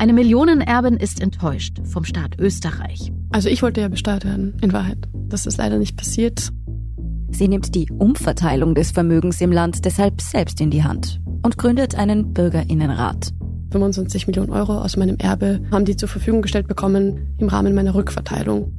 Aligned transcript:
Eine 0.00 0.14
Millionenerbin 0.14 0.96
ist 0.96 1.20
enttäuscht 1.20 1.76
vom 1.84 2.04
Staat 2.04 2.38
Österreich. 2.38 3.12
Also 3.32 3.50
ich 3.50 3.60
wollte 3.60 3.82
ja 3.82 3.88
besteuert 3.88 4.24
werden, 4.24 4.54
in 4.62 4.72
Wahrheit. 4.72 4.96
Das 5.12 5.44
ist 5.44 5.58
leider 5.58 5.76
nicht 5.76 5.98
passiert. 5.98 6.48
Sie 7.30 7.48
nimmt 7.48 7.74
die 7.74 7.90
Umverteilung 7.90 8.74
des 8.74 8.92
Vermögens 8.92 9.42
im 9.42 9.52
Land 9.52 9.84
deshalb 9.84 10.22
selbst 10.22 10.58
in 10.62 10.70
die 10.70 10.84
Hand 10.84 11.20
und 11.42 11.58
gründet 11.58 11.96
einen 11.96 12.32
Bürgerinnenrat. 12.32 13.34
25 13.72 14.26
Millionen 14.26 14.48
Euro 14.48 14.78
aus 14.78 14.96
meinem 14.96 15.18
Erbe 15.18 15.60
haben 15.70 15.84
die 15.84 15.98
zur 15.98 16.08
Verfügung 16.08 16.40
gestellt 16.40 16.66
bekommen 16.66 17.36
im 17.36 17.48
Rahmen 17.48 17.74
meiner 17.74 17.94
Rückverteilung. 17.94 18.72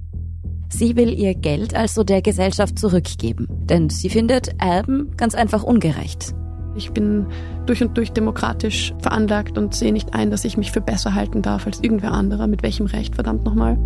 Sie 0.70 0.96
will 0.96 1.14
ihr 1.14 1.36
Geld 1.36 1.76
also 1.76 2.04
der 2.04 2.24
Gesellschaft 2.24 2.80
zurückgeben, 2.80 3.46
denn 3.66 3.92
sie 3.92 4.10
findet 4.10 4.60
Erben 4.60 5.16
ganz 5.18 5.36
einfach 5.36 5.62
ungerecht. 5.62 6.34
Ich 6.76 6.92
bin 6.92 7.28
durch 7.66 7.84
und 7.84 7.98
durch 7.98 8.12
demokratisch 8.12 8.94
veranlagt 9.02 9.58
und 9.58 9.74
sehe 9.74 9.92
nicht 9.92 10.14
ein, 10.14 10.32
dass 10.32 10.46
ich 10.46 10.58
mich 10.58 10.72
für 10.72 10.82
besser 10.82 11.14
halten 11.14 11.42
darf 11.42 11.66
als 11.66 11.82
irgendwer 11.82 12.12
anderer. 12.12 12.48
Mit 12.48 12.64
welchem 12.64 12.86
Recht, 12.86 13.16
verdammt 13.16 13.44
nochmal? 13.44 13.78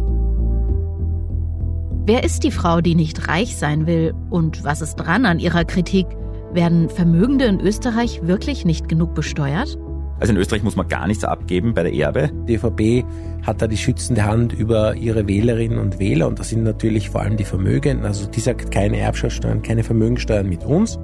Wer 2.08 2.24
ist 2.24 2.44
die 2.44 2.52
Frau, 2.52 2.82
die 2.82 2.94
nicht 2.94 3.28
reich 3.28 3.58
sein 3.58 3.88
will? 3.88 4.14
Und 4.30 4.64
was 4.64 4.82
ist 4.82 4.98
dran 4.98 5.26
an 5.26 5.40
ihrer 5.40 5.66
Kritik? 5.66 6.06
Werden 6.54 6.88
Vermögende 6.90 7.46
in 7.46 7.60
Österreich 7.60 8.22
wirklich 8.24 8.64
nicht 8.64 8.88
genug 8.88 9.16
besteuert? 9.16 9.78
Also 10.20 10.32
in 10.32 10.40
Österreich 10.40 10.64
muss 10.64 10.76
man 10.76 10.88
gar 10.88 11.08
nichts 11.08 11.24
abgeben 11.24 11.74
bei 11.74 11.84
der 11.84 11.94
Erbe. 11.94 12.30
Die 12.48 12.56
ÖVP 12.56 13.04
hat 13.46 13.62
da 13.62 13.68
die 13.68 13.76
schützende 13.76 14.24
Hand 14.24 14.54
über 14.54 14.96
ihre 14.96 15.28
Wählerinnen 15.28 15.78
und 15.78 16.00
Wähler 16.00 16.28
und 16.28 16.40
das 16.40 16.50
sind 16.50 16.64
natürlich 16.64 17.10
vor 17.10 17.22
allem 17.22 17.38
die 17.38 17.44
Vermögenden. 17.44 18.06
Also 18.06 18.30
die 18.30 18.40
sagt 18.40 18.72
keine 18.72 18.98
Erbschaftssteuern, 18.98 19.62
keine 19.62 19.84
Vermögensteuern 19.84 20.48
mit 20.48 20.64
uns. 20.64 21.00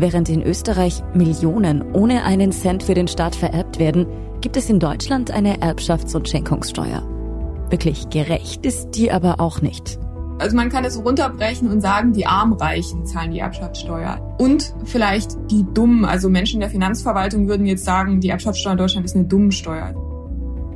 Während 0.00 0.30
in 0.30 0.42
Österreich 0.42 1.02
Millionen 1.12 1.82
ohne 1.92 2.24
einen 2.24 2.52
Cent 2.52 2.82
für 2.82 2.94
den 2.94 3.06
Staat 3.06 3.36
vererbt 3.36 3.78
werden, 3.78 4.06
gibt 4.40 4.56
es 4.56 4.70
in 4.70 4.78
Deutschland 4.78 5.30
eine 5.30 5.58
Erbschafts- 5.58 6.16
und 6.16 6.26
Schenkungssteuer. 6.26 7.02
Wirklich 7.68 8.08
gerecht 8.08 8.64
ist 8.64 8.92
die 8.92 9.12
aber 9.12 9.40
auch 9.40 9.60
nicht. 9.60 9.98
Also 10.38 10.56
man 10.56 10.70
kann 10.70 10.86
es 10.86 11.04
runterbrechen 11.04 11.70
und 11.70 11.82
sagen, 11.82 12.14
die 12.14 12.24
Armreichen 12.24 13.04
zahlen 13.04 13.32
die 13.32 13.40
Erbschaftssteuer. 13.40 14.36
Und 14.38 14.74
vielleicht 14.84 15.36
die 15.50 15.66
Dummen, 15.74 16.06
also 16.06 16.30
Menschen 16.30 16.54
in 16.54 16.60
der 16.60 16.70
Finanzverwaltung 16.70 17.46
würden 17.46 17.66
jetzt 17.66 17.84
sagen, 17.84 18.22
die 18.22 18.30
Erbschaftssteuer 18.30 18.72
in 18.72 18.78
Deutschland 18.78 19.04
ist 19.04 19.16
eine 19.16 19.26
Dummensteuer. 19.26 19.94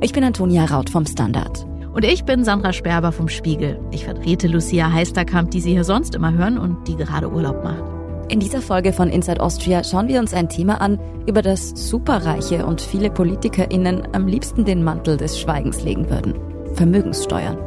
Ich 0.01 0.13
bin 0.13 0.23
Antonia 0.23 0.65
Raut 0.65 0.91
vom 0.91 1.07
Standard. 1.07 1.65
Und 1.95 2.05
ich 2.05 2.25
bin 2.25 2.43
Sandra 2.43 2.73
Sperber 2.73 3.11
vom 3.11 3.27
Spiegel. 3.27 3.79
Ich 3.89 4.05
vertrete 4.05 4.47
Lucia 4.47 4.93
Heisterkamp, 4.93 5.49
die 5.49 5.61
Sie 5.61 5.71
hier 5.71 5.83
sonst 5.83 6.13
immer 6.13 6.31
hören 6.31 6.59
und 6.59 6.87
die 6.87 6.95
gerade 6.95 7.31
Urlaub 7.31 7.63
macht. 7.63 7.94
In 8.27 8.39
dieser 8.39 8.61
Folge 8.61 8.91
von 8.91 9.09
Inside 9.09 9.39
Austria 9.39 9.83
schauen 9.83 10.07
wir 10.07 10.19
uns 10.19 10.33
ein 10.33 10.49
Thema 10.49 10.81
an, 10.81 10.99
über 11.27 11.43
das 11.43 11.69
Superreiche 11.69 12.65
und 12.65 12.81
viele 12.81 13.11
PolitikerInnen 13.11 14.15
am 14.15 14.27
liebsten 14.27 14.65
den 14.65 14.83
Mantel 14.83 15.15
des 15.17 15.39
Schweigens 15.39 15.83
legen 15.83 16.09
würden. 16.09 16.33
Vermögenssteuern. 16.73 17.57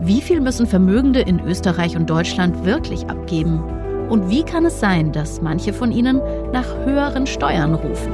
Wie 0.00 0.22
viel 0.22 0.40
müssen 0.40 0.66
Vermögende 0.66 1.20
in 1.20 1.40
Österreich 1.40 1.94
und 1.94 2.08
Deutschland 2.08 2.64
wirklich 2.64 3.06
abgeben? 3.10 3.62
Und 4.08 4.30
wie 4.30 4.44
kann 4.44 4.64
es 4.64 4.80
sein, 4.80 5.12
dass 5.12 5.42
manche 5.42 5.74
von 5.74 5.92
ihnen 5.92 6.22
nach 6.52 6.86
höheren 6.86 7.26
Steuern 7.26 7.74
rufen? 7.74 8.12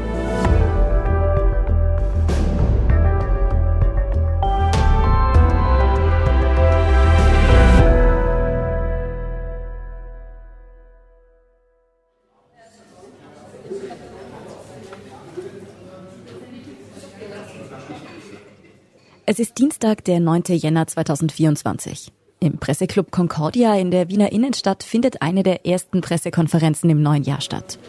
Es 19.36 19.40
ist 19.40 19.58
Dienstag, 19.58 20.04
der 20.04 20.20
9. 20.20 20.44
Jänner 20.50 20.86
2024. 20.86 22.12
Im 22.38 22.58
Presseclub 22.58 23.10
Concordia 23.10 23.74
in 23.74 23.90
der 23.90 24.08
Wiener 24.08 24.30
Innenstadt 24.30 24.84
findet 24.84 25.22
eine 25.22 25.42
der 25.42 25.66
ersten 25.66 26.02
Pressekonferenzen 26.02 26.88
im 26.88 27.02
neuen 27.02 27.24
Jahr 27.24 27.40
statt. 27.40 27.80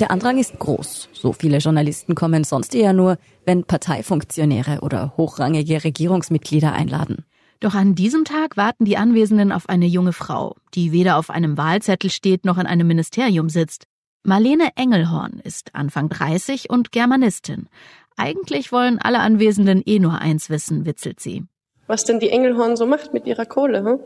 Der 0.00 0.10
Andrang 0.10 0.38
ist 0.38 0.58
groß. 0.58 1.10
So 1.12 1.34
viele 1.34 1.58
Journalisten 1.58 2.14
kommen 2.14 2.42
sonst 2.44 2.74
eher 2.74 2.94
nur, 2.94 3.18
wenn 3.44 3.64
Parteifunktionäre 3.64 4.80
oder 4.80 5.12
hochrangige 5.18 5.84
Regierungsmitglieder 5.84 6.72
einladen. 6.72 7.26
Doch 7.60 7.74
an 7.74 7.94
diesem 7.94 8.24
Tag 8.24 8.56
warten 8.56 8.86
die 8.86 8.96
Anwesenden 8.96 9.52
auf 9.52 9.68
eine 9.68 9.84
junge 9.84 10.14
Frau, 10.14 10.56
die 10.72 10.90
weder 10.90 11.18
auf 11.18 11.28
einem 11.28 11.58
Wahlzettel 11.58 12.08
steht 12.08 12.46
noch 12.46 12.56
in 12.56 12.64
einem 12.64 12.86
Ministerium 12.86 13.50
sitzt. 13.50 13.84
Marlene 14.24 14.68
Engelhorn 14.76 15.40
ist 15.42 15.74
Anfang 15.74 16.08
30 16.08 16.70
und 16.70 16.92
Germanistin. 16.92 17.68
Eigentlich 18.16 18.72
wollen 18.72 18.98
alle 18.98 19.20
Anwesenden 19.20 19.82
eh 19.84 19.98
nur 19.98 20.18
eins 20.18 20.50
wissen, 20.50 20.86
witzelt 20.86 21.20
sie. 21.20 21.44
Was 21.86 22.04
denn 22.04 22.20
die 22.20 22.30
Engelhorn 22.30 22.76
so 22.76 22.86
macht 22.86 23.12
mit 23.12 23.26
ihrer 23.26 23.46
Kohle, 23.46 23.84
hm? 23.84 23.98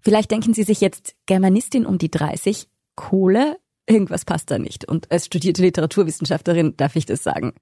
Vielleicht 0.00 0.30
denken 0.30 0.52
Sie 0.52 0.64
sich 0.64 0.80
jetzt, 0.80 1.14
Germanistin 1.26 1.86
um 1.86 1.96
die 1.96 2.10
30, 2.10 2.68
Kohle? 2.96 3.56
Irgendwas 3.86 4.24
passt 4.24 4.50
da 4.50 4.58
nicht. 4.58 4.84
Und 4.88 5.10
als 5.10 5.26
studierte 5.26 5.62
Literaturwissenschaftlerin 5.62 6.76
darf 6.76 6.96
ich 6.96 7.06
das 7.06 7.22
sagen. 7.22 7.52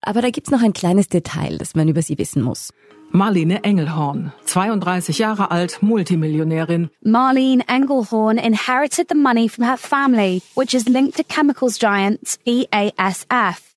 Aber 0.00 0.20
da 0.20 0.30
gibt's 0.30 0.50
noch 0.50 0.62
ein 0.62 0.72
kleines 0.72 1.08
Detail, 1.08 1.58
das 1.58 1.74
man 1.74 1.88
über 1.88 2.02
sie 2.02 2.18
wissen 2.18 2.42
muss. 2.42 2.72
Marlene 3.10 3.62
Engelhorn, 3.62 4.32
32 4.44 5.18
Jahre 5.18 5.50
alt, 5.50 5.78
Multimillionärin. 5.80 6.90
Marlene 7.02 7.64
Engelhorn 7.68 8.36
inherited 8.36 9.08
the 9.08 9.16
money 9.16 9.48
from 9.48 9.64
her 9.64 9.78
family, 9.78 10.42
which 10.54 10.74
is 10.74 10.88
linked 10.88 11.16
to 11.16 11.22
chemicals 11.22 11.78
giants 11.78 12.38
BASF. 12.44 13.75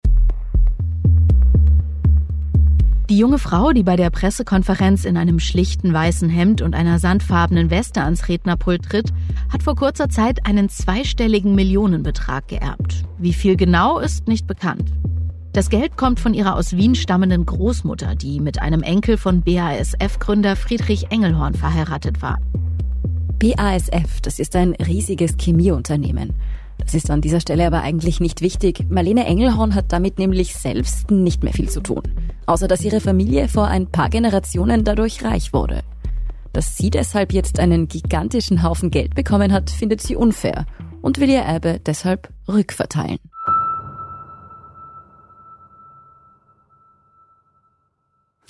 Die 3.09 3.17
junge 3.17 3.39
Frau, 3.39 3.71
die 3.71 3.81
bei 3.81 3.95
der 3.95 4.11
Pressekonferenz 4.11 5.03
in 5.03 5.17
einem 5.17 5.39
schlichten 5.39 5.91
weißen 5.91 6.29
Hemd 6.29 6.61
und 6.61 6.75
einer 6.75 6.99
sandfarbenen 6.99 7.71
Weste 7.71 8.03
ans 8.03 8.27
Rednerpult 8.27 8.83
tritt, 8.83 9.11
hat 9.51 9.63
vor 9.63 9.75
kurzer 9.75 10.09
Zeit 10.09 10.45
einen 10.45 10.69
zweistelligen 10.69 11.55
Millionenbetrag 11.55 12.47
geerbt. 12.47 13.05
Wie 13.17 13.33
viel 13.33 13.55
genau 13.55 13.97
ist 13.97 14.27
nicht 14.27 14.45
bekannt. 14.45 14.93
Das 15.53 15.71
Geld 15.71 15.97
kommt 15.97 16.19
von 16.19 16.35
ihrer 16.35 16.55
aus 16.55 16.77
Wien 16.77 16.93
stammenden 16.93 17.47
Großmutter, 17.47 18.13
die 18.13 18.39
mit 18.39 18.61
einem 18.61 18.83
Enkel 18.83 19.17
von 19.17 19.41
BASF-Gründer 19.41 20.55
Friedrich 20.55 21.07
Engelhorn 21.09 21.55
verheiratet 21.55 22.21
war. 22.21 22.37
BASF, 23.39 24.21
das 24.21 24.37
ist 24.37 24.55
ein 24.55 24.73
riesiges 24.73 25.35
Chemieunternehmen. 25.35 26.35
Das 26.77 26.93
ist 26.93 27.09
an 27.09 27.21
dieser 27.21 27.39
Stelle 27.39 27.65
aber 27.65 27.81
eigentlich 27.81 28.19
nicht 28.19 28.41
wichtig. 28.41 28.85
Marlene 28.87 29.25
Engelhorn 29.25 29.73
hat 29.73 29.91
damit 29.91 30.19
nämlich 30.19 30.55
selbst 30.55 31.09
nicht 31.09 31.43
mehr 31.43 31.53
viel 31.53 31.69
zu 31.69 31.81
tun. 31.81 32.03
Außer 32.49 32.67
dass 32.67 32.83
ihre 32.83 32.99
Familie 32.99 33.47
vor 33.47 33.67
ein 33.67 33.91
paar 33.91 34.09
Generationen 34.09 34.83
dadurch 34.83 35.23
reich 35.23 35.53
wurde. 35.53 35.83
Dass 36.51 36.77
sie 36.77 36.89
deshalb 36.89 37.31
jetzt 37.31 37.59
einen 37.59 37.87
gigantischen 37.87 38.63
Haufen 38.63 38.89
Geld 38.89 39.13
bekommen 39.13 39.53
hat, 39.53 39.69
findet 39.69 40.01
sie 40.01 40.15
unfair 40.15 40.65
und 41.03 41.19
will 41.19 41.29
ihr 41.29 41.41
Erbe 41.41 41.79
deshalb 41.79 42.33
rückverteilen. 42.47 43.19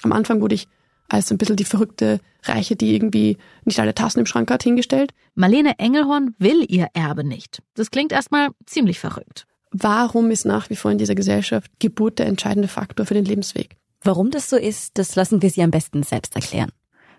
Am 0.02 0.14
Anfang 0.14 0.40
wurde 0.40 0.56
ich 0.56 0.70
als 1.10 1.30
ein 1.30 1.38
bisschen 1.38 1.58
die 1.58 1.66
verrückte 1.66 2.22
Reiche, 2.44 2.78
die 2.78 2.96
irgendwie 2.96 3.38
nicht 3.66 3.82
alle 3.82 3.94
Tassen 3.94 4.20
im 4.20 4.26
Schrank 4.26 4.50
hat, 4.50 4.64
hingestellt. 4.64 5.12
Marlene 5.36 5.78
Engelhorn 5.78 6.36
will 6.38 6.66
ihr 6.70 6.88
Erbe 6.94 7.26
nicht. 7.26 7.62
Das 7.74 7.92
klingt 7.92 8.14
erstmal 8.14 8.52
ziemlich 8.66 8.98
verrückt. 8.98 9.46
Warum 9.72 10.32
ist 10.32 10.46
nach 10.46 10.70
wie 10.70 10.78
vor 10.78 10.90
in 10.90 11.00
dieser 11.00 11.16
Gesellschaft 11.16 11.70
Geburt 11.80 12.18
der 12.20 12.28
entscheidende 12.28 12.70
Faktor 12.70 13.06
für 13.06 13.14
den 13.14 13.26
Lebensweg? 13.26 13.76
Warum 14.02 14.32
das 14.32 14.50
so 14.50 14.58
ist, 14.58 14.98
das 14.98 15.16
lassen 15.16 15.42
wir 15.42 15.50
Sie 15.50 15.62
am 15.62 15.72
besten 15.72 16.04
selbst 16.04 16.36
erklären. 16.36 16.72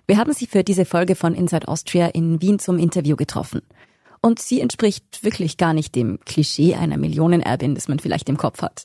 Wir 0.06 0.16
haben 0.16 0.32
Sie 0.32 0.46
für 0.46 0.64
diese 0.64 0.84
Folge 0.84 1.14
von 1.14 1.34
Inside 1.34 1.68
Austria 1.68 2.06
in 2.06 2.40
Wien 2.40 2.58
zum 2.58 2.78
Interview 2.78 3.16
getroffen. 3.16 3.62
Und 4.22 4.38
sie 4.38 4.60
entspricht 4.60 5.22
wirklich 5.22 5.56
gar 5.56 5.72
nicht 5.72 5.94
dem 5.94 6.20
Klischee 6.26 6.74
einer 6.74 6.98
Millionenerbin, 6.98 7.74
das 7.74 7.88
man 7.88 7.98
vielleicht 7.98 8.28
im 8.28 8.36
Kopf 8.36 8.60
hat. 8.60 8.84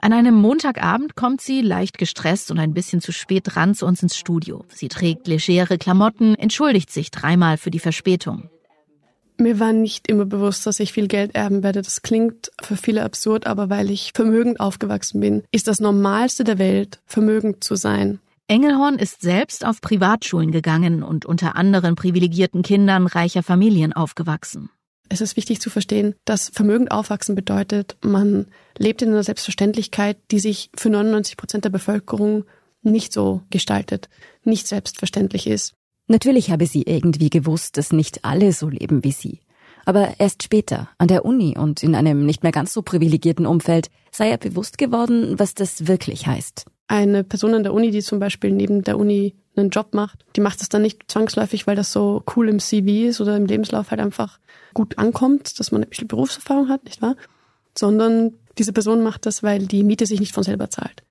An 0.00 0.12
einem 0.12 0.34
Montagabend 0.34 1.16
kommt 1.16 1.40
sie, 1.40 1.60
leicht 1.60 1.98
gestresst 1.98 2.52
und 2.52 2.60
ein 2.60 2.72
bisschen 2.72 3.00
zu 3.00 3.10
spät 3.10 3.42
dran, 3.46 3.74
zu 3.74 3.84
uns 3.84 4.02
ins 4.02 4.16
Studio. 4.16 4.64
Sie 4.68 4.86
trägt 4.86 5.26
legere 5.26 5.76
Klamotten, 5.76 6.36
entschuldigt 6.36 6.92
sich 6.92 7.10
dreimal 7.10 7.56
für 7.56 7.72
die 7.72 7.80
Verspätung. 7.80 8.48
Mir 9.40 9.60
war 9.60 9.72
nicht 9.72 10.08
immer 10.08 10.24
bewusst, 10.24 10.66
dass 10.66 10.80
ich 10.80 10.92
viel 10.92 11.06
Geld 11.06 11.36
erben 11.36 11.62
werde. 11.62 11.80
Das 11.82 12.02
klingt 12.02 12.50
für 12.60 12.76
viele 12.76 13.04
absurd, 13.04 13.46
aber 13.46 13.70
weil 13.70 13.88
ich 13.90 14.10
vermögend 14.12 14.58
aufgewachsen 14.58 15.20
bin, 15.20 15.44
ist 15.52 15.68
das 15.68 15.80
Normalste 15.80 16.42
der 16.42 16.58
Welt, 16.58 17.00
vermögend 17.06 17.62
zu 17.62 17.76
sein. 17.76 18.18
Engelhorn 18.48 18.98
ist 18.98 19.20
selbst 19.20 19.64
auf 19.64 19.80
Privatschulen 19.80 20.50
gegangen 20.50 21.04
und 21.04 21.24
unter 21.24 21.54
anderen 21.54 21.94
privilegierten 21.94 22.62
Kindern 22.62 23.06
reicher 23.06 23.44
Familien 23.44 23.92
aufgewachsen. 23.92 24.70
Es 25.08 25.20
ist 25.20 25.36
wichtig 25.36 25.60
zu 25.60 25.70
verstehen, 25.70 26.14
dass 26.24 26.48
vermögend 26.48 26.90
aufwachsen 26.90 27.34
bedeutet, 27.34 27.96
man 28.02 28.46
lebt 28.76 29.02
in 29.02 29.10
einer 29.10 29.22
Selbstverständlichkeit, 29.22 30.18
die 30.30 30.40
sich 30.40 30.70
für 30.76 30.90
99 30.90 31.36
Prozent 31.36 31.64
der 31.64 31.70
Bevölkerung 31.70 32.44
nicht 32.82 33.12
so 33.12 33.42
gestaltet, 33.50 34.08
nicht 34.44 34.66
selbstverständlich 34.66 35.46
ist. 35.46 35.74
Natürlich 36.08 36.50
habe 36.50 36.66
sie 36.66 36.82
irgendwie 36.82 37.30
gewusst, 37.30 37.76
dass 37.76 37.92
nicht 37.92 38.24
alle 38.24 38.52
so 38.52 38.68
leben 38.68 39.04
wie 39.04 39.12
sie. 39.12 39.40
Aber 39.84 40.14
erst 40.18 40.42
später, 40.42 40.88
an 40.98 41.08
der 41.08 41.24
Uni 41.24 41.56
und 41.56 41.82
in 41.82 41.94
einem 41.94 42.26
nicht 42.26 42.42
mehr 42.42 42.52
ganz 42.52 42.72
so 42.72 42.82
privilegierten 42.82 43.46
Umfeld, 43.46 43.90
sei 44.10 44.30
er 44.30 44.38
bewusst 44.38 44.78
geworden, 44.78 45.38
was 45.38 45.54
das 45.54 45.86
wirklich 45.86 46.26
heißt. 46.26 46.66
Eine 46.88 47.24
Person 47.24 47.54
an 47.54 47.62
der 47.62 47.74
Uni, 47.74 47.90
die 47.90 48.02
zum 48.02 48.18
Beispiel 48.18 48.50
neben 48.50 48.82
der 48.82 48.98
Uni 48.98 49.34
einen 49.56 49.70
Job 49.70 49.94
macht, 49.94 50.24
die 50.36 50.40
macht 50.40 50.60
das 50.60 50.68
dann 50.68 50.82
nicht 50.82 51.10
zwangsläufig, 51.10 51.66
weil 51.66 51.76
das 51.76 51.92
so 51.92 52.22
cool 52.36 52.48
im 52.48 52.58
CV 52.58 53.08
ist 53.08 53.20
oder 53.20 53.36
im 53.36 53.46
Lebenslauf 53.46 53.90
halt 53.90 54.00
einfach 54.00 54.38
gut 54.72 54.98
ankommt, 54.98 55.58
dass 55.58 55.72
man 55.72 55.82
ein 55.82 55.88
bisschen 55.88 56.08
Berufserfahrung 56.08 56.68
hat, 56.68 56.84
nicht 56.84 57.02
wahr? 57.02 57.16
Sondern 57.76 58.34
diese 58.56 58.72
Person 58.72 59.02
macht 59.02 59.26
das, 59.26 59.42
weil 59.42 59.66
die 59.66 59.84
Miete 59.84 60.06
sich 60.06 60.20
nicht 60.20 60.32
von 60.32 60.42
selber 60.42 60.70
zahlt. 60.70 61.02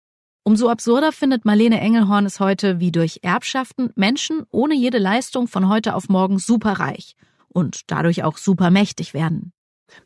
Umso 0.48 0.70
absurder 0.70 1.12
findet 1.12 1.44
Marlene 1.44 1.82
Engelhorn 1.82 2.26
es 2.26 2.40
heute, 2.40 2.80
wie 2.80 2.94
durch 2.94 3.20
Erbschaften 3.22 3.90
Menschen 3.96 4.44
ohne 4.50 4.76
jede 4.76 4.98
Leistung 4.98 5.50
von 5.50 5.68
heute 5.68 5.94
auf 5.94 6.08
morgen 6.08 6.40
superreich 6.40 7.18
und 7.50 7.82
dadurch 7.88 8.24
auch 8.24 8.38
supermächtig 8.38 9.14
werden. 9.14 9.52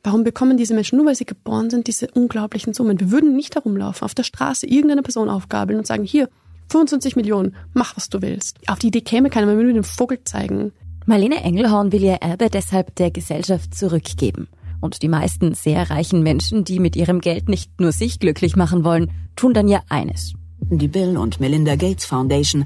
Warum 0.02 0.24
bekommen 0.24 0.58
diese 0.58 0.74
Menschen, 0.74 0.98
nur 0.98 1.06
weil 1.06 1.14
sie 1.14 1.28
geboren 1.28 1.70
sind, 1.70 1.86
diese 1.86 2.08
unglaublichen 2.16 2.74
Summen? 2.74 3.00
Wir 3.00 3.12
würden 3.12 3.36
nicht 3.36 3.54
herumlaufen, 3.54 4.04
auf 4.04 4.16
der 4.16 4.24
Straße 4.24 4.66
irgendeine 4.66 5.04
Person 5.04 5.30
aufgabeln 5.30 5.78
und 5.78 5.86
sagen, 5.86 6.06
hier, 6.06 6.28
25 6.72 7.16
Millionen, 7.16 7.56
mach 7.76 7.96
was 7.96 8.10
du 8.10 8.24
willst. 8.24 8.58
Auf 8.68 8.80
die 8.80 8.88
Idee 8.88 9.02
käme 9.02 9.30
keiner, 9.30 9.46
man 9.46 9.58
würde 9.58 9.74
den 9.74 9.84
Vogel 9.84 10.24
zeigen. 10.24 10.72
Marlene 11.06 11.44
Engelhorn 11.44 11.92
will 11.92 12.02
ihr 12.02 12.16
Erbe 12.16 12.50
deshalb 12.50 12.96
der 12.96 13.12
Gesellschaft 13.12 13.76
zurückgeben. 13.76 14.48
Und 14.81 15.01
die 15.04 15.07
meisten 15.07 15.54
sehr 15.54 15.89
reichen 15.89 16.24
Menschen, 16.24 16.66
die 16.66 16.80
mit 16.80 16.95
ihrem 16.95 17.22
Geld 17.22 17.48
nicht 17.48 17.80
nur 17.80 17.92
sich 17.92 18.19
glücklich 18.19 18.56
machen 18.56 18.83
wollen, 18.83 19.12
tun 19.36 19.54
dann 19.54 19.68
ja 19.68 19.81
eines. 19.88 20.33
Die 20.60 20.88
Bill 20.88 21.18
und 21.18 21.39
Melinda 21.39 21.75
Gates 21.75 22.06
Foundation 22.06 22.66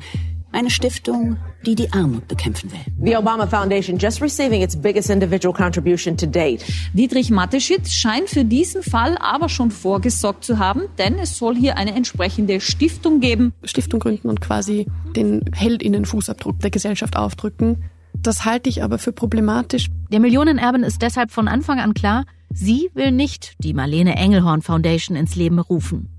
eine 0.55 0.69
Stiftung, 0.69 1.35
die 1.65 1.75
die 1.75 1.91
Armut 1.91 2.29
bekämpfen 2.29 2.71
will. 2.71 2.79
The 3.03 3.17
Obama 3.17 3.45
Foundation 3.45 3.97
just 3.97 4.21
receiving 4.21 4.61
its 4.61 4.73
biggest 4.75 5.09
individual 5.09 5.53
contribution 5.53 6.15
to 6.15 6.25
date. 6.25 6.63
Dietrich 6.93 7.29
Mateschitz 7.29 7.91
scheint 7.91 8.29
für 8.29 8.45
diesen 8.45 8.81
Fall 8.81 9.17
aber 9.19 9.49
schon 9.49 9.69
vorgesorgt 9.69 10.45
zu 10.45 10.57
haben, 10.57 10.83
denn 10.97 11.19
es 11.19 11.37
soll 11.37 11.57
hier 11.57 11.77
eine 11.77 11.93
entsprechende 11.93 12.61
Stiftung 12.61 13.19
geben. 13.19 13.53
Stiftung 13.65 13.99
gründen 13.99 14.29
und 14.29 14.39
quasi 14.39 14.85
den 15.15 15.41
Heldinnenfußabdruck 15.53 16.59
der 16.61 16.71
Gesellschaft 16.71 17.17
aufdrücken. 17.17 17.83
Das 18.25 18.43
halte 18.43 18.69
ich 18.69 18.81
aber 18.81 18.97
für 18.97 19.11
problematisch. 19.11 19.85
Der 20.11 20.19
Millionenerbin 20.19 20.81
ist 20.81 21.03
deshalb 21.03 21.29
von 21.29 21.47
Anfang 21.47 21.79
an 21.79 21.93
klar, 21.93 22.25
sie 22.51 22.89
will 22.95 23.11
nicht 23.11 23.53
die 23.59 23.75
Marlene 23.75 24.15
Engelhorn 24.15 24.63
Foundation 24.63 25.15
ins 25.15 25.35
Leben 25.35 25.59
rufen. 25.59 26.09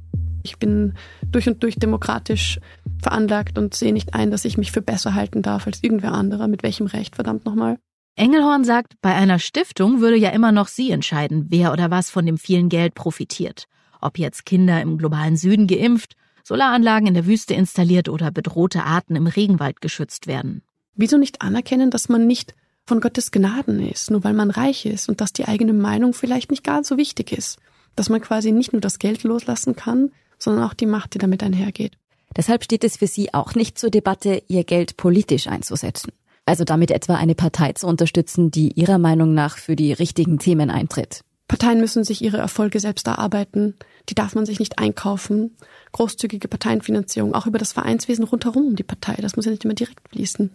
Ich 0.45 0.57
bin 0.57 0.95
durch 1.33 1.49
und 1.49 1.65
durch 1.65 1.75
demokratisch 1.75 2.61
veranlagt 3.03 3.59
und 3.59 3.75
sehe 3.75 3.93
nicht 3.93 4.15
ein, 4.15 4.31
dass 4.31 4.45
ich 4.45 4.57
mich 4.57 4.71
für 4.71 4.83
besser 4.83 5.15
halten 5.15 5.43
darf 5.43 5.67
als 5.67 5.83
irgendwer 5.83 6.13
anderer. 6.13 6.47
Mit 6.47 6.63
welchem 6.63 6.87
Recht, 6.87 7.17
verdammt 7.17 7.45
nochmal? 7.45 7.77
Engelhorn 8.15 8.63
sagt, 8.63 8.93
bei 9.03 9.13
einer 9.13 9.41
Stiftung 9.41 10.01
würde 10.01 10.17
ja 10.17 10.31
immer 10.31 10.53
noch 10.53 10.69
sie 10.69 10.93
entscheiden, 10.93 11.47
wer 11.49 11.73
oder 11.73 11.91
was 11.91 12.09
von 12.09 12.25
dem 12.25 12.39
vielen 12.39 12.69
Geld 12.69 12.95
profitiert. 12.95 13.65
Ob 14.01 14.17
jetzt 14.17 14.47
Kinder 14.47 14.81
im 14.81 14.97
globalen 14.97 15.37
Süden 15.37 15.67
geimpft, 15.67 16.15
Solaranlagen 16.45 17.09
in 17.09 17.15
der 17.15 17.27
Wüste 17.27 17.55
installiert 17.55 18.09
oder 18.09 18.31
bedrohte 18.31 18.85
Arten 18.85 19.17
im 19.17 19.27
Regenwald 19.27 19.81
geschützt 19.81 20.29
werden. 20.29 20.63
Wieso 20.97 21.19
nicht 21.19 21.43
anerkennen, 21.43 21.91
dass 21.91 22.09
man 22.09 22.27
nicht 22.27 22.55
von 22.87 23.01
Gottes 23.01 23.31
Gnaden 23.31 23.81
ist, 23.81 24.11
nur 24.11 24.25
weil 24.25 24.33
man 24.33 24.51
reich 24.51 24.87
ist 24.87 25.09
und 25.09 25.21
dass 25.21 25.33
die 25.33 25.47
eigene 25.47 25.73
Meinung 25.73 26.15
vielleicht 26.15 26.51
nicht 26.51 26.65
gar 26.65 26.83
so 26.85 26.97
wichtig 26.97 27.33
ist? 27.33 27.59
Dass 27.95 28.09
man 28.09 28.21
quasi 28.21 28.53
nicht 28.53 28.73
nur 28.73 28.81
das 28.81 28.99
Geld 28.99 29.23
loslassen 29.23 29.77
kann, 29.77 30.11
sondern 30.39 30.65
auch 30.65 30.75
die 30.75 30.87
Macht, 30.87 31.15
die 31.15 31.19
damit 31.19 31.43
einhergeht. 31.43 31.93
Deshalb 32.37 32.65
steht 32.65 32.85
es 32.85 32.97
für 32.99 33.07
sie 33.07 33.33
auch 33.33 33.55
nicht 33.55 33.79
zur 33.79 33.91
Debatte, 33.91 34.43
ihr 34.49 34.65
Geld 34.65 34.97
politisch 34.97 35.47
einzusetzen. 35.47 36.13
Also 36.45 36.65
damit 36.65 36.91
etwa 36.91 37.17
eine 37.17 37.35
Partei 37.35 37.73
zu 37.73 37.87
unterstützen, 37.87 38.51
die 38.51 38.73
ihrer 38.73 38.99
Meinung 38.99 39.35
nach 39.35 39.59
für 39.59 39.75
die 39.75 39.93
richtigen 39.93 40.39
Themen 40.39 40.71
eintritt. 40.71 41.23
Parteien 41.49 41.81
müssen 41.81 42.05
sich 42.05 42.23
ihre 42.23 42.39
Erfolge 42.39 42.81
selbst 42.81 43.07
erarbeiten. 43.07 43.75
Die 44.09 44.15
darf 44.15 44.35
man 44.35 44.47
sich 44.47 44.59
nicht 44.59 44.79
einkaufen. 44.79 45.57
Großzügige 45.93 46.49
Parteienfinanzierung, 46.49 47.35
auch 47.35 47.47
über 47.47 47.59
das 47.59 47.73
Vereinswesen 47.73 48.25
rundherum 48.25 48.67
um 48.67 48.77
die 48.77 48.83
Partei, 48.83 49.15
das 49.21 49.37
muss 49.37 49.45
ja 49.45 49.53
nicht 49.53 49.65
immer 49.65 49.75
direkt 49.75 50.09
fließen. 50.11 50.51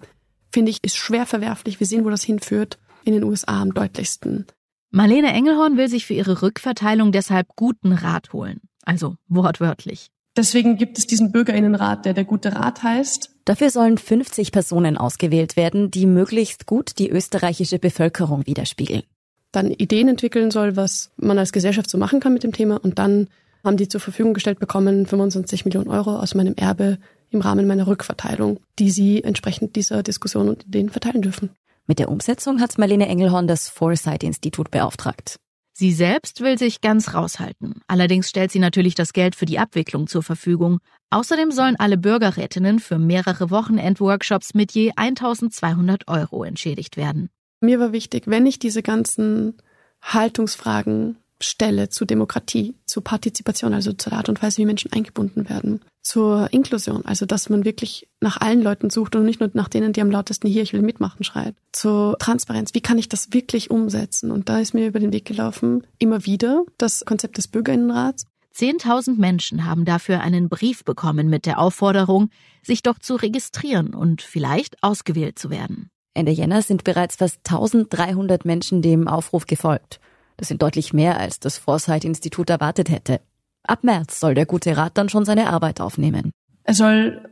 Finde 0.52 0.72
ich, 0.72 0.80
ist 0.82 0.98
schwer 0.98 1.26
verwerflich. 1.26 1.80
Wir 1.80 1.88
sehen, 1.88 2.06
wo 2.06 2.10
das 2.10 2.24
hinführt. 2.24 2.78
In 3.04 3.14
den 3.14 3.24
USA 3.24 3.62
am 3.62 3.74
deutlichsten. 3.74 4.46
Marlene 4.92 5.34
Engelhorn 5.34 5.78
will 5.78 5.88
sich 5.88 6.06
für 6.06 6.14
ihre 6.14 6.42
Rückverteilung 6.42 7.12
deshalb 7.12 7.48
guten 7.56 7.94
Rat 7.94 8.34
holen. 8.34 8.60
Also 8.84 9.16
wortwörtlich. 9.28 10.12
Deswegen 10.38 10.78
gibt 10.78 10.98
es 10.98 11.08
diesen 11.08 11.32
Bürgerinnenrat, 11.32 12.06
der 12.06 12.14
der 12.14 12.26
gute 12.26 12.56
Rat 12.56 12.84
heißt. 12.84 13.32
Dafür 13.46 13.70
sollen 13.70 13.98
50 13.98 14.52
Personen 14.52 14.98
ausgewählt 14.98 15.56
werden, 15.56 15.92
die 15.92 16.06
möglichst 16.06 16.66
gut 16.66 17.00
die 17.00 17.10
österreichische 17.10 17.80
Bevölkerung 17.80 18.46
widerspiegeln. 18.46 19.04
Dann 19.52 19.72
Ideen 19.72 20.08
entwickeln 20.08 20.52
soll, 20.52 20.76
was 20.78 21.12
man 21.18 21.38
als 21.38 21.52
Gesellschaft 21.52 21.90
so 21.90 21.98
machen 21.98 22.20
kann 22.20 22.34
mit 22.34 22.44
dem 22.44 22.54
Thema. 22.54 22.78
Und 22.82 23.00
dann 23.00 23.28
haben 23.64 23.78
die 23.78 23.90
zur 23.90 24.00
Verfügung 24.00 24.34
gestellt 24.34 24.60
bekommen 24.60 25.06
25 25.06 25.66
Millionen 25.66 25.90
Euro 25.90 26.18
aus 26.18 26.34
meinem 26.36 26.56
Erbe 26.56 26.98
im 27.32 27.42
Rahmen 27.42 27.68
meiner 27.68 27.88
Rückverteilung, 27.88 28.60
die 28.78 28.92
sie 28.92 29.24
entsprechend 29.24 29.76
dieser 29.76 30.04
Diskussion 30.04 30.50
und 30.50 30.66
Ideen 30.66 30.90
verteilen 30.90 31.22
dürfen. 31.22 31.50
Mit 31.88 32.00
der 32.00 32.10
Umsetzung 32.10 32.62
hat 32.62 32.78
Marlene 32.78 33.08
Engelhorn 33.08 33.48
das 33.48 33.70
Foresight-Institut 33.70 34.70
beauftragt. 34.70 35.38
Sie 35.74 35.94
selbst 35.94 36.42
will 36.42 36.58
sich 36.58 36.82
ganz 36.82 37.14
raushalten. 37.14 37.82
Allerdings 37.88 38.30
stellt 38.30 38.52
sie 38.52 38.60
natürlich 38.60 38.94
das 38.94 39.14
Geld 39.14 39.36
für 39.36 39.46
die 39.46 39.58
Abwicklung 39.58 40.08
zur 40.08 40.22
Verfügung. 40.22 40.80
Außerdem 41.10 41.52
sollen 41.52 41.76
alle 41.78 41.98
Bürgerrätinnen 41.98 42.80
für 42.80 43.00
mehrere 43.00 43.50
Wochenendworkshops 43.50 44.54
mit 44.54 44.74
je 44.74 44.92
1200 44.96 46.08
Euro 46.08 46.44
entschädigt 46.44 46.98
werden. 46.98 47.30
Mir 47.62 47.80
war 47.80 47.94
wichtig, 47.94 48.24
wenn 48.28 48.46
ich 48.46 48.60
diese 48.60 48.84
ganzen 48.84 49.56
Haltungsfragen 50.02 51.18
stelle 51.42 51.90
zu 51.90 52.06
Demokratie, 52.06 52.76
zu 52.86 53.02
Partizipation, 53.02 53.74
also 53.74 53.94
zur 53.94 54.14
Art 54.14 54.30
und 54.30 54.42
Weise, 54.42 54.58
wie 54.58 54.66
Menschen 54.66 54.92
eingebunden 54.94 55.50
werden, 55.50 55.82
zur 56.02 56.52
Inklusion, 56.52 57.06
also 57.06 57.26
dass 57.26 57.50
man 57.50 57.66
wirklich 57.66 58.08
nach 58.20 58.42
allen 58.42 58.62
Leuten 58.62 58.90
sucht 58.90 59.16
und 59.16 59.26
nicht 59.26 59.40
nur 59.40 59.50
nach 59.54 59.70
denen, 59.70 59.94
die 59.94 60.02
am 60.02 60.12
lautesten 60.12 60.48
hier, 60.48 60.64
ich 60.64 60.74
will 60.74 60.82
mitmachen, 60.82 61.24
schreit, 61.24 61.56
zur 61.72 62.18
Transparenz, 62.18 62.74
wie 62.74 62.82
kann 62.82 62.98
ich 62.98 63.10
das 63.10 63.34
wirklich 63.34 63.70
umsetzen? 63.70 64.32
Und 64.32 64.50
da 64.50 64.60
ist 64.60 64.74
mir 64.74 64.88
über 64.88 65.00
den 65.00 65.14
Weg 65.14 65.26
gelaufen, 65.26 65.86
immer 66.00 66.26
wieder 66.26 66.64
das 66.78 67.06
Konzept 67.06 67.38
des 67.38 67.48
Bürgerinnenrats. 67.48 68.26
Zehntausend 68.52 69.18
Menschen 69.18 69.66
haben 69.66 69.86
dafür 69.86 70.22
einen 70.22 70.50
Brief 70.50 70.84
bekommen 70.84 71.30
mit 71.30 71.46
der 71.46 71.60
Aufforderung, 71.60 72.30
sich 72.64 72.84
doch 72.84 73.00
zu 73.00 73.16
registrieren 73.16 73.94
und 73.94 74.22
vielleicht 74.22 74.84
ausgewählt 74.84 75.40
zu 75.40 75.50
werden. 75.50 75.90
Ende 76.14 76.32
Jänner 76.32 76.62
sind 76.62 76.84
bereits 76.84 77.16
fast 77.16 77.40
1300 77.46 78.44
Menschen 78.44 78.82
dem 78.82 79.08
Aufruf 79.08 79.48
gefolgt. 79.48 80.02
Das 80.38 80.48
sind 80.48 80.62
deutlich 80.62 80.94
mehr, 80.94 81.20
als 81.20 81.40
das 81.40 81.58
Foresight-Institut 81.58 82.50
erwartet 82.50 82.90
hätte. 82.90 83.22
Ab 83.64 83.84
März 83.84 84.20
soll 84.20 84.34
der 84.34 84.46
gute 84.46 84.76
Rat 84.76 84.98
dann 84.98 85.10
schon 85.10 85.26
seine 85.26 85.50
Arbeit 85.50 85.82
aufnehmen. 85.82 86.32
Er 86.64 86.74
soll 86.74 87.30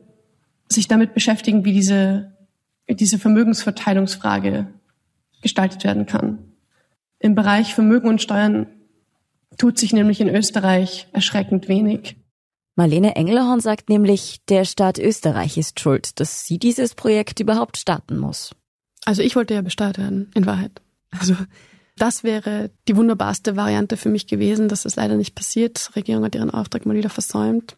sich 0.68 0.88
damit 0.88 1.14
beschäftigen, 1.14 1.66
wie 1.66 1.74
diese, 1.74 2.32
diese 2.88 3.18
Vermögensverteilungsfrage 3.18 4.68
gestaltet 5.42 5.84
werden 5.84 6.06
kann. 6.06 6.40
Im 7.20 7.36
Bereich 7.36 7.74
Vermögen 7.74 8.08
und 8.08 8.22
Steuern 8.22 8.68
tut 9.58 9.78
sich 9.80 9.94
nämlich 9.94 10.22
in 10.22 10.30
Österreich 10.30 11.08
erschreckend 11.12 11.68
wenig. 11.68 12.16
Marlene 12.76 13.16
Engelhorn 13.16 13.60
sagt 13.60 13.90
nämlich, 13.90 14.40
der 14.48 14.64
Staat 14.64 15.00
Österreich 15.00 15.58
ist 15.58 15.80
schuld, 15.80 16.20
dass 16.20 16.46
sie 16.46 16.60
dieses 16.60 16.96
Projekt 16.96 17.40
überhaupt 17.42 17.78
starten 17.78 18.18
muss. 18.18 18.56
Also 19.04 19.22
ich 19.22 19.36
wollte 19.36 19.54
ja 19.54 19.62
besteuert 19.62 19.98
werden, 19.98 20.32
in 20.34 20.46
Wahrheit. 20.46 20.82
Also 21.12 21.36
das 22.00 22.24
wäre 22.24 22.72
die 22.88 22.96
wunderbarste 22.96 23.56
Variante 23.56 23.98
für 23.98 24.10
mich 24.10 24.28
gewesen. 24.28 24.68
Das 24.68 24.86
ist 24.86 24.96
leider 24.96 25.16
nicht 25.16 25.36
passiert. 25.36 25.90
Die 25.90 26.00
Regierung 26.00 26.24
hat 26.24 26.36
ihren 26.36 26.50
Auftrag 26.50 26.86
mal 26.86 26.96
wieder 26.96 27.10
versäumt. 27.10 27.78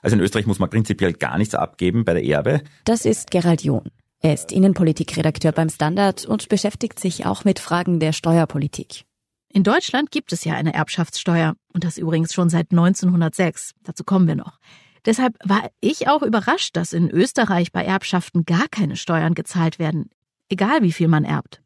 Also 0.00 0.16
in 0.16 0.22
Österreich 0.22 0.46
muss 0.46 0.60
man 0.60 0.70
prinzipiell 0.70 1.12
gar 1.12 1.38
nichts 1.38 1.54
abgeben 1.54 2.04
bei 2.04 2.14
der 2.14 2.24
Erbe. 2.24 2.62
Das 2.84 3.04
ist 3.04 3.30
Gerald 3.30 3.62
John. 3.62 3.90
Er 4.20 4.34
ist 4.34 4.52
Innenpolitikredakteur 4.52 5.52
beim 5.52 5.68
Standard 5.68 6.24
und 6.24 6.48
beschäftigt 6.48 6.98
sich 6.98 7.26
auch 7.26 7.44
mit 7.44 7.58
Fragen 7.58 8.00
der 8.00 8.12
Steuerpolitik. 8.12 9.04
In 9.50 9.64
Deutschland 9.64 10.10
gibt 10.10 10.32
es 10.32 10.44
ja 10.44 10.54
eine 10.54 10.74
Erbschaftssteuer 10.74 11.54
und 11.72 11.84
das 11.84 11.98
übrigens 11.98 12.34
schon 12.34 12.48
seit 12.48 12.70
1906. 12.70 13.74
Dazu 13.82 14.04
kommen 14.04 14.28
wir 14.28 14.36
noch. 14.36 14.58
Deshalb 15.06 15.36
war 15.44 15.70
ich 15.80 16.08
auch 16.08 16.22
überrascht, 16.22 16.76
dass 16.76 16.92
in 16.92 17.10
Österreich 17.10 17.72
bei 17.72 17.84
Erbschaften 17.84 18.44
gar 18.44 18.68
keine 18.68 18.96
Steuern 18.96 19.34
gezahlt 19.34 19.78
werden, 19.78 20.10
egal 20.48 20.82
wie 20.82 20.92
viel 20.92 21.08
man 21.08 21.24
erbt. 21.24 21.62